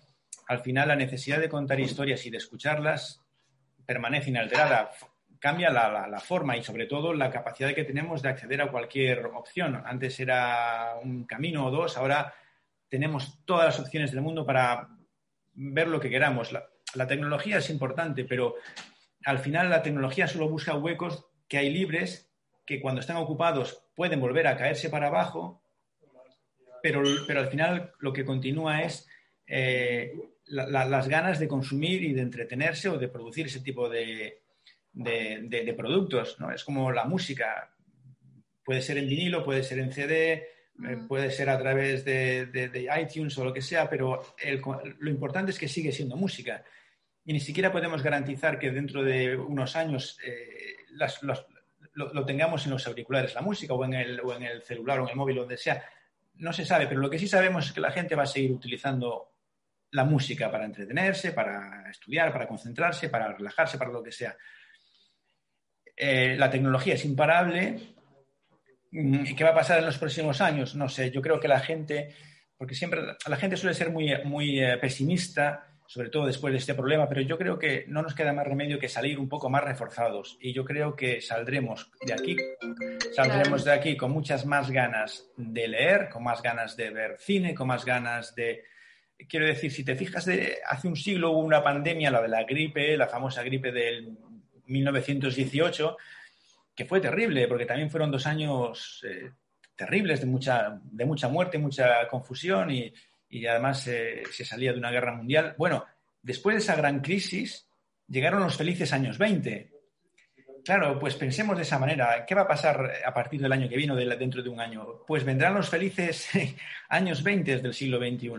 Al 0.48 0.60
final 0.60 0.88
la 0.88 0.96
necesidad 0.96 1.38
de 1.38 1.48
contar 1.48 1.78
historias 1.78 2.24
y 2.24 2.30
de 2.30 2.38
escucharlas 2.38 3.20
permanece 3.84 4.30
inalterada. 4.30 4.90
Cambia 5.38 5.70
la, 5.70 6.06
la 6.06 6.20
forma 6.20 6.56
y 6.56 6.62
sobre 6.62 6.86
todo 6.86 7.12
la 7.12 7.30
capacidad 7.30 7.74
que 7.74 7.84
tenemos 7.84 8.22
de 8.22 8.30
acceder 8.30 8.60
a 8.62 8.70
cualquier 8.70 9.26
opción. 9.26 9.82
Antes 9.84 10.18
era 10.20 10.94
un 11.02 11.24
camino 11.24 11.66
o 11.66 11.70
dos, 11.70 11.96
ahora 11.96 12.34
tenemos 12.88 13.44
todas 13.44 13.66
las 13.66 13.80
opciones 13.80 14.10
del 14.10 14.20
mundo 14.20 14.44
para 14.44 14.88
ver 15.54 15.88
lo 15.88 16.00
que 16.00 16.10
queramos. 16.10 16.52
La, 16.52 17.06
tecnología 17.06 17.58
es 17.58 17.70
importante, 17.70 18.24
pero 18.24 18.56
al 19.24 19.38
final 19.38 19.70
la 19.70 19.82
tecnología 19.82 20.26
solo 20.26 20.48
busca 20.48 20.76
huecos 20.76 21.26
que 21.48 21.58
hay 21.58 21.70
libres, 21.70 22.30
que 22.66 22.80
cuando 22.80 23.00
están 23.00 23.16
ocupados 23.16 23.84
pueden 23.94 24.20
volver 24.20 24.46
a 24.46 24.56
caerse 24.56 24.90
para 24.90 25.08
abajo, 25.08 25.62
pero, 26.82 27.02
pero 27.26 27.40
al 27.40 27.48
final 27.48 27.92
lo 27.98 28.12
que 28.12 28.24
continúa 28.24 28.82
es 28.82 29.08
eh, 29.46 30.12
las 30.46 31.08
ganas 31.08 31.38
de 31.38 31.48
consumir 31.48 32.02
y 32.02 32.12
de 32.12 32.22
entretenerse 32.22 32.88
o 32.88 32.98
de 32.98 33.08
producir 33.08 33.46
ese 33.46 33.60
tipo 33.60 33.88
de, 33.88 34.40
de, 34.92 35.74
productos. 35.76 36.38
¿no? 36.40 36.50
Es 36.52 36.64
como 36.64 36.90
la 36.92 37.04
música. 37.04 37.72
Puede 38.64 38.82
ser 38.82 38.98
en 38.98 39.08
vinilo, 39.08 39.44
puede 39.44 39.62
ser 39.62 39.78
en 39.78 39.92
CD, 39.92 40.48
eh, 40.88 40.96
puede 41.08 41.30
ser 41.30 41.50
a 41.50 41.58
través 41.58 42.04
de, 42.04 42.88
iTunes 43.00 43.36
o 43.38 43.44
lo 43.44 43.52
que 43.52 43.62
sea, 43.62 43.88
pero 43.88 44.34
lo 44.98 45.10
importante 45.10 45.50
es 45.50 45.58
que 45.58 45.68
sigue 45.68 45.92
siendo 45.92 46.16
música. 46.16 46.64
Y 47.24 47.32
ni 47.32 47.40
siquiera 47.40 47.70
podemos 47.70 48.02
garantizar 48.02 48.58
que 48.58 48.70
dentro 48.70 49.02
de 49.02 49.36
unos 49.36 49.76
años 49.76 50.18
eh, 50.24 50.76
lo, 51.94 52.24
tengamos 52.24 52.64
en 52.64 52.72
los 52.72 52.86
auriculares, 52.86 53.34
la 53.34 53.42
música, 53.42 53.74
o 53.74 53.84
en, 53.84 53.94
el, 53.94 54.20
o 54.20 54.34
en 54.34 54.42
el 54.42 54.62
celular 54.62 55.00
o 55.00 55.04
en 55.04 55.10
el 55.10 55.16
móvil, 55.16 55.36
donde 55.36 55.56
sea. 55.56 55.84
No 56.34 56.52
se 56.52 56.64
sabe, 56.64 56.86
pero 56.86 57.00
lo 57.00 57.10
que 57.10 57.18
sí 57.18 57.28
sabemos 57.28 57.66
es 57.66 57.72
que 57.72 57.80
la 57.80 57.92
gente 57.92 58.14
va 58.14 58.22
a 58.22 58.26
seguir 58.26 58.52
utilizando 58.52 59.34
la 59.90 60.04
música 60.04 60.50
para 60.50 60.64
entretenerse, 60.64 61.32
para 61.32 61.90
estudiar, 61.90 62.32
para 62.32 62.46
concentrarse, 62.46 63.08
para 63.08 63.32
relajarse, 63.32 63.76
para 63.76 63.90
lo 63.90 64.02
que 64.02 64.12
sea. 64.12 64.36
Eh, 65.96 66.36
la 66.38 66.48
tecnología 66.48 66.94
es 66.94 67.04
imparable 67.04 67.94
¿Qué 68.90 69.44
va 69.44 69.50
a 69.50 69.54
pasar 69.54 69.78
en 69.78 69.86
los 69.86 69.98
próximos 69.98 70.40
años? 70.40 70.74
No 70.74 70.88
sé, 70.88 71.10
yo 71.10 71.22
creo 71.22 71.38
que 71.38 71.46
la 71.46 71.60
gente, 71.60 72.14
porque 72.56 72.74
siempre 72.74 73.00
la 73.26 73.36
gente 73.36 73.56
suele 73.56 73.74
ser 73.74 73.90
muy, 73.90 74.12
muy 74.24 74.60
eh, 74.60 74.76
pesimista, 74.78 75.70
sobre 75.86 76.08
todo 76.08 76.26
después 76.26 76.52
de 76.52 76.58
este 76.58 76.74
problema, 76.74 77.08
pero 77.08 77.20
yo 77.20 77.36
creo 77.36 77.58
que 77.58 77.84
no 77.88 78.02
nos 78.02 78.14
queda 78.14 78.32
más 78.32 78.46
remedio 78.46 78.78
que 78.78 78.88
salir 78.88 79.18
un 79.18 79.28
poco 79.28 79.50
más 79.50 79.64
reforzados 79.64 80.38
y 80.40 80.52
yo 80.52 80.64
creo 80.64 80.94
que 80.94 81.20
saldremos 81.20 81.90
de 82.06 82.12
aquí, 82.12 82.36
saldremos 83.12 83.64
de 83.64 83.72
aquí 83.72 83.96
con 83.96 84.12
muchas 84.12 84.46
más 84.46 84.70
ganas 84.70 85.32
de 85.36 85.66
leer, 85.66 86.08
con 86.08 86.22
más 86.22 86.42
ganas 86.42 86.76
de 86.76 86.90
ver 86.90 87.16
cine, 87.18 87.54
con 87.54 87.66
más 87.66 87.84
ganas 87.84 88.34
de... 88.36 88.62
Quiero 89.28 89.46
decir, 89.46 89.72
si 89.72 89.84
te 89.84 89.96
fijas, 89.96 90.24
de, 90.26 90.58
hace 90.64 90.86
un 90.86 90.94
siglo 90.96 91.32
hubo 91.32 91.40
una 91.40 91.62
pandemia, 91.62 92.10
la 92.10 92.22
de 92.22 92.28
la 92.28 92.44
gripe, 92.44 92.96
la 92.96 93.08
famosa 93.08 93.42
gripe 93.42 93.72
del 93.72 94.16
1918, 94.66 95.96
que 96.80 96.86
fue 96.86 96.98
terrible, 96.98 97.46
porque 97.46 97.66
también 97.66 97.90
fueron 97.90 98.10
dos 98.10 98.26
años 98.26 99.04
eh, 99.06 99.32
terribles 99.76 100.18
de 100.18 100.26
mucha, 100.26 100.80
de 100.82 101.04
mucha 101.04 101.28
muerte, 101.28 101.58
mucha 101.58 102.08
confusión 102.08 102.70
y, 102.70 102.90
además 103.46 103.82
se 103.82 104.44
salía 104.46 104.72
de 104.72 104.78
una 104.78 104.90
guerra 104.90 105.14
mundial. 105.14 105.54
Bueno, 105.58 105.84
después 106.22 106.56
de 106.56 106.62
esa 106.62 106.76
gran 106.76 107.00
crisis 107.00 107.68
llegaron 108.08 108.42
los 108.42 108.56
felices 108.56 108.94
años 108.94 109.18
20. 109.18 109.70
Claro, 110.64 110.98
pues 110.98 111.16
pensemos 111.16 111.54
de 111.58 111.64
esa 111.64 111.78
manera. 111.78 112.24
¿Qué 112.24 112.34
va 112.34 112.42
a 112.42 112.48
pasar 112.48 112.90
a 113.04 113.12
partir 113.12 113.42
del 113.42 113.52
año 113.52 113.68
que 113.68 113.76
viene 113.76 113.92
o 113.92 113.96
dentro 113.96 114.42
de 114.42 114.48
un 114.48 114.58
año? 114.58 115.04
Pues 115.06 115.22
vendrán 115.22 115.52
los 115.52 115.68
felices 115.68 116.30
años 116.88 117.22
20 117.22 117.58
del 117.58 117.74
siglo 117.74 117.98
XXI. 117.98 118.30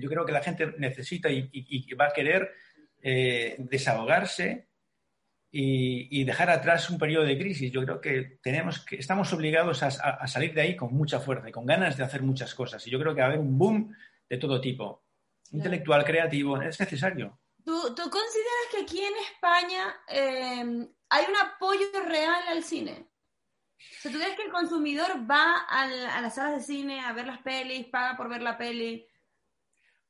Yo 0.00 0.08
creo 0.10 0.26
que 0.26 0.32
la 0.32 0.42
gente 0.42 0.74
necesita 0.78 1.30
y, 1.30 1.94
va 1.94 2.06
a 2.06 2.12
querer 2.12 2.50
eh, 3.00 3.54
desahogarse, 3.58 4.66
y, 5.56 6.24
dejar 6.24 6.50
atrás 6.50 6.90
un 6.90 6.98
periodo 6.98 7.24
de 7.24 7.38
crisis. 7.38 7.70
Yo 7.70 7.84
creo 7.84 8.00
que 8.00 8.38
tenemos 8.42 8.84
que 8.84 8.96
estamos 8.96 9.32
obligados 9.32 9.84
a, 9.84 10.26
salir 10.26 10.52
de 10.52 10.62
ahí 10.62 10.76
con 10.76 10.92
mucha 10.92 11.20
fuerza 11.20 11.48
y 11.48 11.52
con 11.52 11.64
ganas 11.64 11.96
de 11.96 12.02
hacer 12.02 12.22
muchas 12.22 12.54
cosas. 12.56 12.84
Y 12.86 12.90
yo 12.90 12.98
creo 12.98 13.14
que 13.14 13.20
va 13.20 13.28
a 13.28 13.30
haber 13.30 13.40
un 13.40 13.56
boom 13.56 13.94
de 14.28 14.36
todo 14.36 14.60
tipo, 14.60 15.04
intelectual, 15.52 16.04
creativo, 16.04 16.60
es 16.60 16.80
necesario. 16.80 17.38
¿Tú, 17.64 17.72
consideras 17.94 18.66
que 18.72 18.82
aquí 18.82 19.00
en 19.00 19.14
España 19.32 19.96
eh, 20.08 20.88
hay 21.08 21.24
un 21.28 21.36
apoyo 21.36 21.86
real 22.04 22.42
al 22.48 22.64
cine? 22.64 23.06
¿tú 24.02 24.08
crees 24.10 24.34
que 24.36 24.44
el 24.44 24.50
consumidor 24.50 25.30
va 25.30 25.66
a 25.68 25.86
las 26.20 26.34
salas 26.34 26.58
de 26.58 26.74
cine 26.74 27.00
a 27.00 27.12
ver 27.12 27.26
las 27.26 27.42
pelis, 27.42 27.86
paga 27.86 28.16
por 28.16 28.28
ver 28.28 28.42
la 28.42 28.58
peli? 28.58 29.06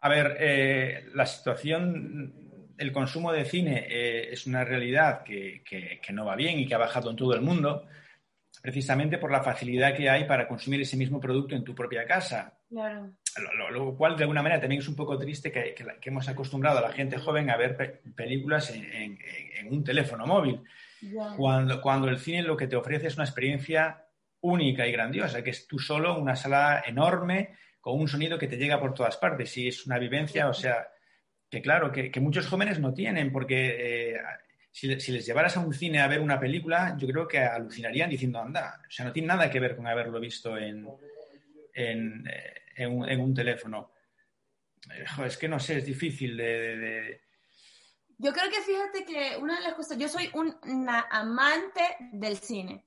A 0.00 0.08
ver, 0.08 0.36
eh, 0.38 1.10
la 1.14 1.26
situación 1.26 2.43
el 2.78 2.92
consumo 2.92 3.32
de 3.32 3.44
cine 3.44 3.86
eh, 3.88 4.32
es 4.32 4.46
una 4.46 4.64
realidad 4.64 5.22
que, 5.22 5.62
no 6.12 6.24
va 6.24 6.36
bien 6.36 6.58
y 6.58 6.66
que 6.66 6.74
ha 6.74 6.78
bajado 6.78 7.10
en 7.10 7.16
todo 7.16 7.34
el 7.34 7.40
mundo, 7.40 7.86
precisamente 8.62 9.18
por 9.18 9.30
la 9.30 9.42
facilidad 9.42 9.94
que 9.94 10.08
hay 10.08 10.24
para 10.24 10.48
consumir 10.48 10.80
ese 10.80 10.96
mismo 10.96 11.20
producto 11.20 11.54
en 11.54 11.64
tu 11.64 11.74
propia 11.74 12.06
casa. 12.06 12.58
lo, 13.70 13.96
cual 13.96 14.16
de 14.16 14.24
alguna 14.24 14.42
manera 14.42 14.60
también 14.60 14.80
es 14.80 14.88
un 14.88 14.96
poco 14.96 15.18
triste 15.18 15.52
que, 15.52 15.74
hemos 16.02 16.28
acostumbrado 16.28 16.78
a 16.78 16.88
la 16.88 16.92
gente 16.92 17.18
joven 17.18 17.50
a 17.50 17.56
ver 17.56 18.00
películas 18.14 18.70
en, 18.70 19.18
un 19.70 19.82
teléfono 19.82 20.26
móvil, 20.26 20.60
cuando, 21.36 21.80
cuando 21.80 22.08
el 22.08 22.18
cine 22.18 22.42
lo 22.42 22.56
que 22.56 22.66
te 22.66 22.76
ofrece 22.76 23.08
es 23.08 23.16
una 23.16 23.24
experiencia 23.24 24.04
única 24.40 24.86
y 24.86 24.92
grandiosa, 24.92 25.42
que 25.42 25.50
es 25.50 25.66
tú 25.66 25.78
solo, 25.78 26.18
una 26.18 26.36
sala 26.36 26.82
enorme, 26.86 27.56
con 27.80 27.98
un 27.98 28.08
sonido 28.08 28.38
que 28.38 28.46
te 28.46 28.56
llega 28.56 28.80
por 28.80 28.94
todas 28.94 29.16
partes. 29.16 29.56
Y 29.56 29.68
es 29.68 29.86
una 29.86 29.98
vivencia, 29.98 30.48
o 30.48 30.54
sea, 30.54 30.86
que 31.50 31.62
claro, 31.62 31.92
que, 31.92 32.20
muchos 32.20 32.46
jóvenes 32.46 32.80
no 32.80 32.92
tienen, 32.92 33.32
porque 33.32 34.14
eh, 34.14 34.20
si, 34.70 34.88
les 34.88 35.26
llevaras 35.26 35.56
a 35.56 35.60
un 35.60 35.72
cine 35.72 36.00
a 36.00 36.08
ver 36.08 36.20
una 36.20 36.40
película, 36.40 36.96
yo 36.98 37.06
creo 37.06 37.28
que 37.28 37.38
alucinarían 37.38 38.10
diciendo, 38.10 38.40
anda, 38.40 38.80
o 38.86 38.90
sea, 38.90 39.06
no 39.06 39.12
tiene 39.12 39.28
nada 39.28 39.50
que 39.50 39.60
ver 39.60 39.76
con 39.76 39.86
haberlo 39.86 40.18
visto 40.18 40.58
en, 40.58 40.86
en, 41.72 42.24
eh, 42.76 42.86
un, 42.86 43.34
teléfono. 43.34 43.92
Eh, 44.90 45.04
es 45.26 45.36
que 45.36 45.48
no 45.48 45.60
sé, 45.60 45.78
es 45.78 45.86
difícil 45.86 46.36
de, 46.36 47.20
Yo 48.18 48.32
creo 48.32 48.50
que 48.50 48.60
fíjate 48.60 49.04
que 49.04 49.36
una 49.36 49.56
de 49.56 49.62
las 49.62 49.74
cosas, 49.74 49.96
yo 49.96 50.08
soy 50.08 50.30
una 50.32 51.06
amante 51.10 51.96
del 52.12 52.38
cine. 52.38 52.84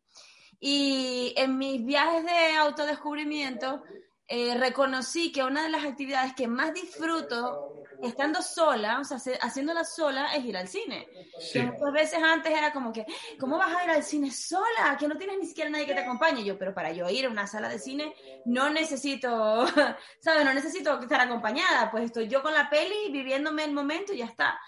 Y 0.59 1.33
en 1.37 1.57
mis 1.57 1.85
viajes 1.85 2.25
de 2.25 2.57
autodescubrimiento 2.57 3.83
eh, 4.27 4.55
reconocí 4.57 5.31
que 5.31 5.43
una 5.43 5.63
de 5.63 5.69
las 5.69 5.85
actividades 5.85 6.33
que 6.33 6.47
más 6.47 6.73
disfruto 6.73 7.77
estando 8.03 8.41
sola, 8.41 8.99
o 8.99 9.03
sea, 9.03 9.17
haciéndola 9.41 9.83
sola, 9.83 10.35
es 10.35 10.45
ir 10.45 10.57
al 10.57 10.67
cine. 10.67 11.07
Que 11.51 11.63
muchas 11.63 11.91
veces 11.93 12.19
antes 12.21 12.51
era 12.55 12.71
como 12.71 12.91
que, 12.91 13.05
¿cómo 13.39 13.57
vas 13.57 13.75
a 13.75 13.83
ir 13.85 13.89
al 13.89 14.03
cine 14.03 14.31
sola? 14.31 14.97
Que 14.99 15.07
no 15.07 15.17
tienes 15.17 15.37
ni 15.39 15.45
siquiera 15.47 15.69
nadie 15.69 15.85
que 15.85 15.93
te 15.93 16.01
acompañe. 16.01 16.43
Yo, 16.43 16.57
pero 16.57 16.73
para 16.73 16.91
yo 16.91 17.09
ir 17.09 17.25
a 17.25 17.29
una 17.29 17.47
sala 17.47 17.69
de 17.69 17.79
cine 17.79 18.13
no 18.45 18.69
necesito, 18.69 19.65
¿sabes? 20.19 20.45
No 20.45 20.53
necesito 20.53 20.99
estar 20.99 21.21
acompañada. 21.21 21.89
Pues 21.89 22.05
estoy 22.05 22.27
yo 22.27 22.41
con 22.41 22.53
la 22.53 22.69
peli, 22.69 23.11
viviéndome 23.11 23.63
el 23.63 23.73
momento 23.73 24.13
y 24.13 24.17
ya 24.17 24.25
está. 24.25 24.59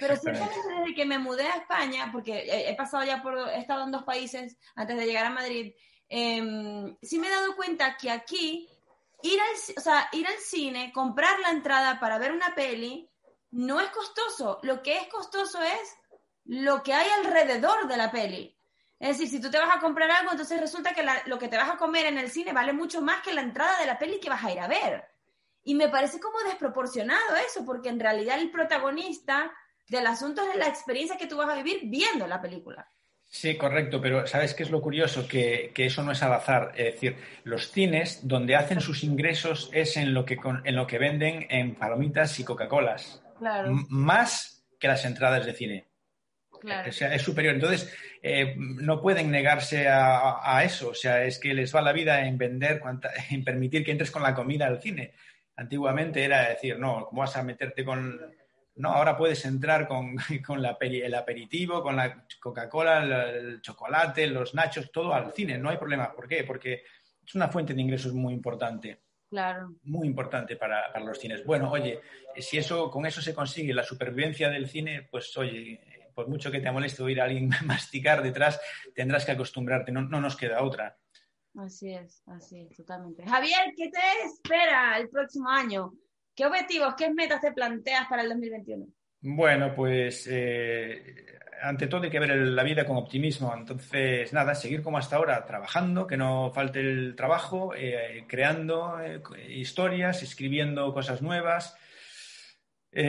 Pero 0.00 0.16
ciertamente 0.16 0.56
desde 0.78 0.94
que 0.94 1.06
me 1.06 1.18
mudé 1.18 1.46
a 1.46 1.56
España, 1.56 2.10
porque 2.12 2.44
he, 2.46 2.74
pasado 2.76 3.04
ya 3.04 3.22
por, 3.22 3.36
he 3.48 3.58
estado 3.58 3.84
en 3.84 3.90
dos 3.90 4.04
países 4.04 4.58
antes 4.76 4.98
de 4.98 5.06
llegar 5.06 5.24
a 5.24 5.30
Madrid, 5.30 5.72
eh, 6.10 6.96
sí 7.00 7.18
me 7.18 7.28
he 7.28 7.30
dado 7.30 7.56
cuenta 7.56 7.96
que 7.96 8.10
aquí 8.10 8.68
ir 9.22 9.40
al, 9.40 9.76
o 9.76 9.80
sea, 9.80 10.08
ir 10.12 10.26
al 10.26 10.38
cine, 10.38 10.92
comprar 10.92 11.38
la 11.40 11.50
entrada 11.50 11.98
para 12.00 12.18
ver 12.18 12.32
una 12.32 12.54
peli, 12.54 13.10
no 13.50 13.80
es 13.80 13.90
costoso. 13.90 14.58
Lo 14.62 14.82
que 14.82 14.96
es 14.98 15.08
costoso 15.08 15.62
es 15.62 15.96
lo 16.44 16.82
que 16.82 16.94
hay 16.94 17.08
alrededor 17.10 17.88
de 17.88 17.96
la 17.96 18.10
peli. 18.10 18.54
Es 18.98 19.18
decir, 19.18 19.28
si 19.28 19.40
tú 19.40 19.50
te 19.50 19.58
vas 19.58 19.76
a 19.76 19.80
comprar 19.80 20.10
algo, 20.10 20.32
entonces 20.32 20.60
resulta 20.60 20.92
que 20.92 21.06
lo 21.26 21.38
que 21.38 21.48
te 21.48 21.56
vas 21.56 21.70
a 21.70 21.76
comer 21.76 22.06
en 22.06 22.18
el 22.18 22.30
cine 22.30 22.52
vale 22.52 22.72
mucho 22.72 23.00
más 23.00 23.22
que 23.22 23.32
la 23.32 23.42
entrada 23.42 23.78
de 23.78 23.86
la 23.86 23.98
peli 23.98 24.18
que 24.18 24.30
vas 24.30 24.42
a 24.42 24.50
ir 24.50 24.58
a 24.58 24.66
ver. 24.66 25.04
Y 25.62 25.74
me 25.74 25.88
parece 25.88 26.18
como 26.18 26.38
desproporcionado 26.40 27.36
eso, 27.36 27.64
porque 27.64 27.90
en 27.90 28.00
realidad 28.00 28.38
el 28.40 28.50
protagonista 28.50 29.52
del 29.88 30.06
asunto 30.06 30.42
es 30.42 30.56
la 30.56 30.66
experiencia 30.66 31.16
que 31.16 31.26
tú 31.26 31.36
vas 31.36 31.48
a 31.48 31.54
vivir 31.54 31.82
viendo 31.84 32.26
la 32.26 32.40
película. 32.40 32.90
Sí, 33.30 33.56
correcto, 33.56 34.00
pero 34.00 34.26
¿sabes 34.26 34.54
qué 34.54 34.62
es 34.62 34.70
lo 34.70 34.80
curioso? 34.80 35.28
Que, 35.28 35.70
eso 35.76 36.02
no 36.02 36.12
es 36.12 36.22
al 36.22 36.32
azar. 36.32 36.72
Es 36.76 36.94
decir, 36.94 37.16
los 37.44 37.70
cines 37.70 38.26
donde 38.26 38.56
hacen 38.56 38.80
sus 38.80 39.04
ingresos 39.04 39.70
es 39.74 39.98
en 39.98 40.14
lo 40.14 40.24
que, 40.24 40.38
en 40.64 40.74
lo 40.74 40.86
que 40.86 40.98
venden 40.98 41.46
en 41.50 41.74
palomitas 41.74 42.40
y 42.40 42.44
Coca-Colas. 42.44 43.22
Claro. 43.38 43.70
Más 43.90 44.64
que 44.80 44.88
las 44.88 45.04
entradas 45.04 45.44
de 45.44 45.52
cine. 45.52 45.84
Claro. 46.58 46.88
O 46.88 46.92
sea, 46.92 47.14
es 47.14 47.22
superior. 47.22 47.54
Entonces, 47.54 47.94
eh, 48.22 48.54
no 48.56 49.00
pueden 49.02 49.30
negarse 49.30 49.88
a, 49.88 50.62
eso. 50.64 50.88
O 50.88 50.94
sea, 50.94 51.22
es 51.24 51.38
que 51.38 51.52
les 51.52 51.74
va 51.74 51.82
la 51.82 51.92
vida 51.92 52.26
en 52.26 52.38
vender, 52.38 52.80
en 53.30 53.44
permitir 53.44 53.84
que 53.84 53.92
entres 53.92 54.10
con 54.10 54.22
la 54.22 54.34
comida 54.34 54.66
al 54.66 54.80
cine. 54.80 55.12
Antiguamente 55.54 56.24
era 56.24 56.48
decir, 56.48 56.78
no, 56.78 57.04
¿cómo 57.06 57.20
vas 57.20 57.36
a 57.36 57.42
meterte 57.42 57.84
con, 57.84 58.18
¿no? 58.78 58.90
Ahora 58.90 59.16
puedes 59.16 59.44
entrar 59.44 59.86
con, 59.86 60.16
el 60.80 61.14
aperitivo, 61.14 61.82
con 61.82 61.96
la 61.96 62.24
Coca-Cola, 62.40 63.30
el, 63.30 63.60
chocolate, 63.60 64.26
los 64.28 64.54
nachos, 64.54 64.90
todo 64.90 65.12
al 65.12 65.32
cine, 65.32 65.58
no 65.58 65.68
hay 65.68 65.76
problema. 65.76 66.12
¿Por 66.12 66.26
qué? 66.26 66.44
Porque 66.44 66.84
es 67.24 67.34
una 67.34 67.48
fuente 67.48 67.74
de 67.74 67.82
ingresos 67.82 68.14
muy 68.14 68.32
importante. 68.32 69.02
Claro. 69.28 69.74
Muy 69.82 70.06
importante 70.06 70.56
para, 70.56 70.98
los 71.00 71.18
cines. 71.18 71.44
Bueno, 71.44 71.70
oye, 71.70 72.00
si 72.36 72.56
eso, 72.56 72.90
con 72.90 73.04
eso 73.04 73.20
se 73.20 73.34
consigue 73.34 73.74
la 73.74 73.82
supervivencia 73.82 74.48
del 74.48 74.68
cine, 74.68 75.06
pues 75.10 75.36
oye, 75.36 76.10
por 76.14 76.28
mucho 76.28 76.50
que 76.50 76.60
te 76.60 76.72
moleste 76.72 77.02
oír 77.02 77.20
a 77.20 77.24
alguien 77.24 77.50
masticar 77.66 78.22
detrás, 78.22 78.58
tendrás 78.94 79.26
que 79.26 79.32
acostumbrarte, 79.32 79.92
no, 79.92 80.02
no 80.02 80.20
nos 80.20 80.36
queda 80.36 80.62
otra. 80.62 80.96
Así 81.56 81.92
es, 81.92 82.22
así, 82.26 82.68
totalmente. 82.76 83.26
Javier, 83.26 83.72
¿qué 83.76 83.90
te 83.90 84.22
espera 84.24 84.96
el 84.98 85.08
próximo 85.08 85.48
año? 85.50 85.92
¿Qué 86.38 86.46
objetivos, 86.46 86.94
qué 86.96 87.12
metas 87.12 87.40
te 87.40 87.50
planteas 87.50 88.06
para 88.08 88.22
el 88.22 88.28
2021? 88.28 88.86
Bueno, 89.22 89.74
pues 89.74 90.28
eh, 90.30 91.36
ante 91.60 91.88
todo 91.88 92.04
hay 92.04 92.10
que 92.10 92.20
ver 92.20 92.30
la 92.30 92.62
vida 92.62 92.86
con 92.86 92.96
optimismo. 92.96 93.52
Entonces, 93.52 94.32
nada, 94.32 94.54
seguir 94.54 94.80
como 94.80 94.98
hasta 94.98 95.16
ahora, 95.16 95.44
trabajando, 95.44 96.06
que 96.06 96.16
no 96.16 96.52
falte 96.52 96.78
el 96.78 97.16
trabajo, 97.16 97.74
eh, 97.74 98.24
creando 98.28 99.00
eh, 99.00 99.20
historias, 99.48 100.22
escribiendo 100.22 100.94
cosas 100.94 101.22
nuevas 101.22 101.76
y, 102.92 103.00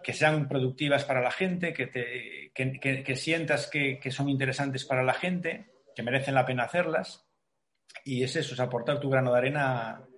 que 0.00 0.12
sean 0.12 0.48
productivas 0.48 1.04
para 1.04 1.20
la 1.20 1.30
gente, 1.30 1.72
que, 1.72 1.86
te, 1.86 2.50
que, 2.52 3.14
sientas 3.14 3.70
que, 3.70 4.00
son 4.10 4.28
interesantes 4.28 4.84
para 4.84 5.04
la 5.04 5.14
gente, 5.14 5.70
que 5.94 6.02
merecen 6.02 6.34
la 6.34 6.44
pena 6.44 6.64
hacerlas. 6.64 7.24
Y 8.04 8.24
es 8.24 8.34
eso, 8.34 8.54
es 8.54 8.60
aportar 8.60 8.98
tu 8.98 9.08
grano 9.08 9.30
de 9.30 9.38
arena 9.38 10.08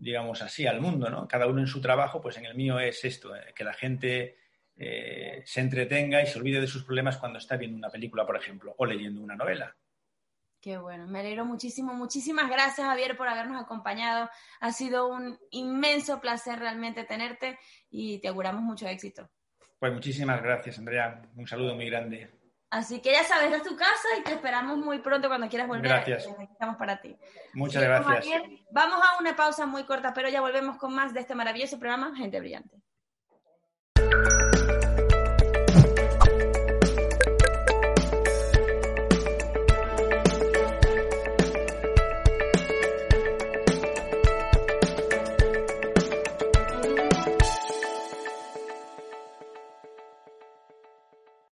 digamos 0.00 0.40
así, 0.42 0.66
al 0.66 0.80
mundo, 0.80 1.10
¿no? 1.10 1.28
Cada 1.28 1.46
uno 1.46 1.60
en 1.60 1.66
su 1.66 1.80
trabajo, 1.80 2.20
pues 2.20 2.38
en 2.38 2.46
el 2.46 2.54
mío 2.54 2.80
es 2.80 3.04
esto, 3.04 3.36
eh, 3.36 3.52
que 3.54 3.64
la 3.64 3.74
gente 3.74 4.38
eh, 4.76 5.42
se 5.44 5.60
entretenga 5.60 6.22
y 6.22 6.26
se 6.26 6.38
olvide 6.38 6.60
de 6.60 6.66
sus 6.66 6.84
problemas 6.84 7.18
cuando 7.18 7.38
está 7.38 7.56
viendo 7.56 7.76
una 7.76 7.90
película, 7.90 8.26
por 8.26 8.36
ejemplo, 8.36 8.74
o 8.78 8.86
leyendo 8.86 9.20
una 9.20 9.36
novela. 9.36 9.76
Qué 10.60 10.76
bueno, 10.78 11.06
me 11.06 11.20
alegro 11.20 11.44
muchísimo. 11.44 11.94
Muchísimas 11.94 12.50
gracias, 12.50 12.86
Javier, 12.86 13.16
por 13.16 13.28
habernos 13.28 13.62
acompañado. 13.62 14.28
Ha 14.60 14.72
sido 14.72 15.08
un 15.08 15.38
inmenso 15.50 16.20
placer 16.20 16.58
realmente 16.58 17.04
tenerte 17.04 17.58
y 17.90 18.18
te 18.20 18.28
auguramos 18.28 18.62
mucho 18.62 18.86
éxito. 18.86 19.30
Pues 19.78 19.92
muchísimas 19.92 20.42
gracias, 20.42 20.78
Andrea. 20.78 21.22
Un 21.36 21.46
saludo 21.46 21.74
muy 21.74 21.88
grande. 21.88 22.39
Así 22.70 23.00
que 23.00 23.12
ya 23.12 23.24
sabes, 23.24 23.52
es 23.52 23.64
tu 23.64 23.76
casa 23.76 24.08
y 24.18 24.22
te 24.22 24.32
esperamos 24.32 24.78
muy 24.78 25.00
pronto 25.00 25.26
cuando 25.26 25.48
quieras 25.48 25.66
volver. 25.66 25.88
Gracias. 25.88 26.28
Estamos 26.40 26.76
para 26.76 27.00
ti. 27.00 27.16
Muchas 27.52 27.82
gracias. 27.82 28.42
vamos 28.70 29.00
a 29.02 29.20
una 29.20 29.34
pausa 29.34 29.66
muy 29.66 29.82
corta, 29.82 30.14
pero 30.14 30.28
ya 30.28 30.40
volvemos 30.40 30.76
con 30.76 30.94
más 30.94 31.12
de 31.12 31.20
este 31.20 31.34
maravilloso 31.34 31.80
programa, 31.80 32.14
Gente 32.16 32.38
Brillante. 32.38 32.79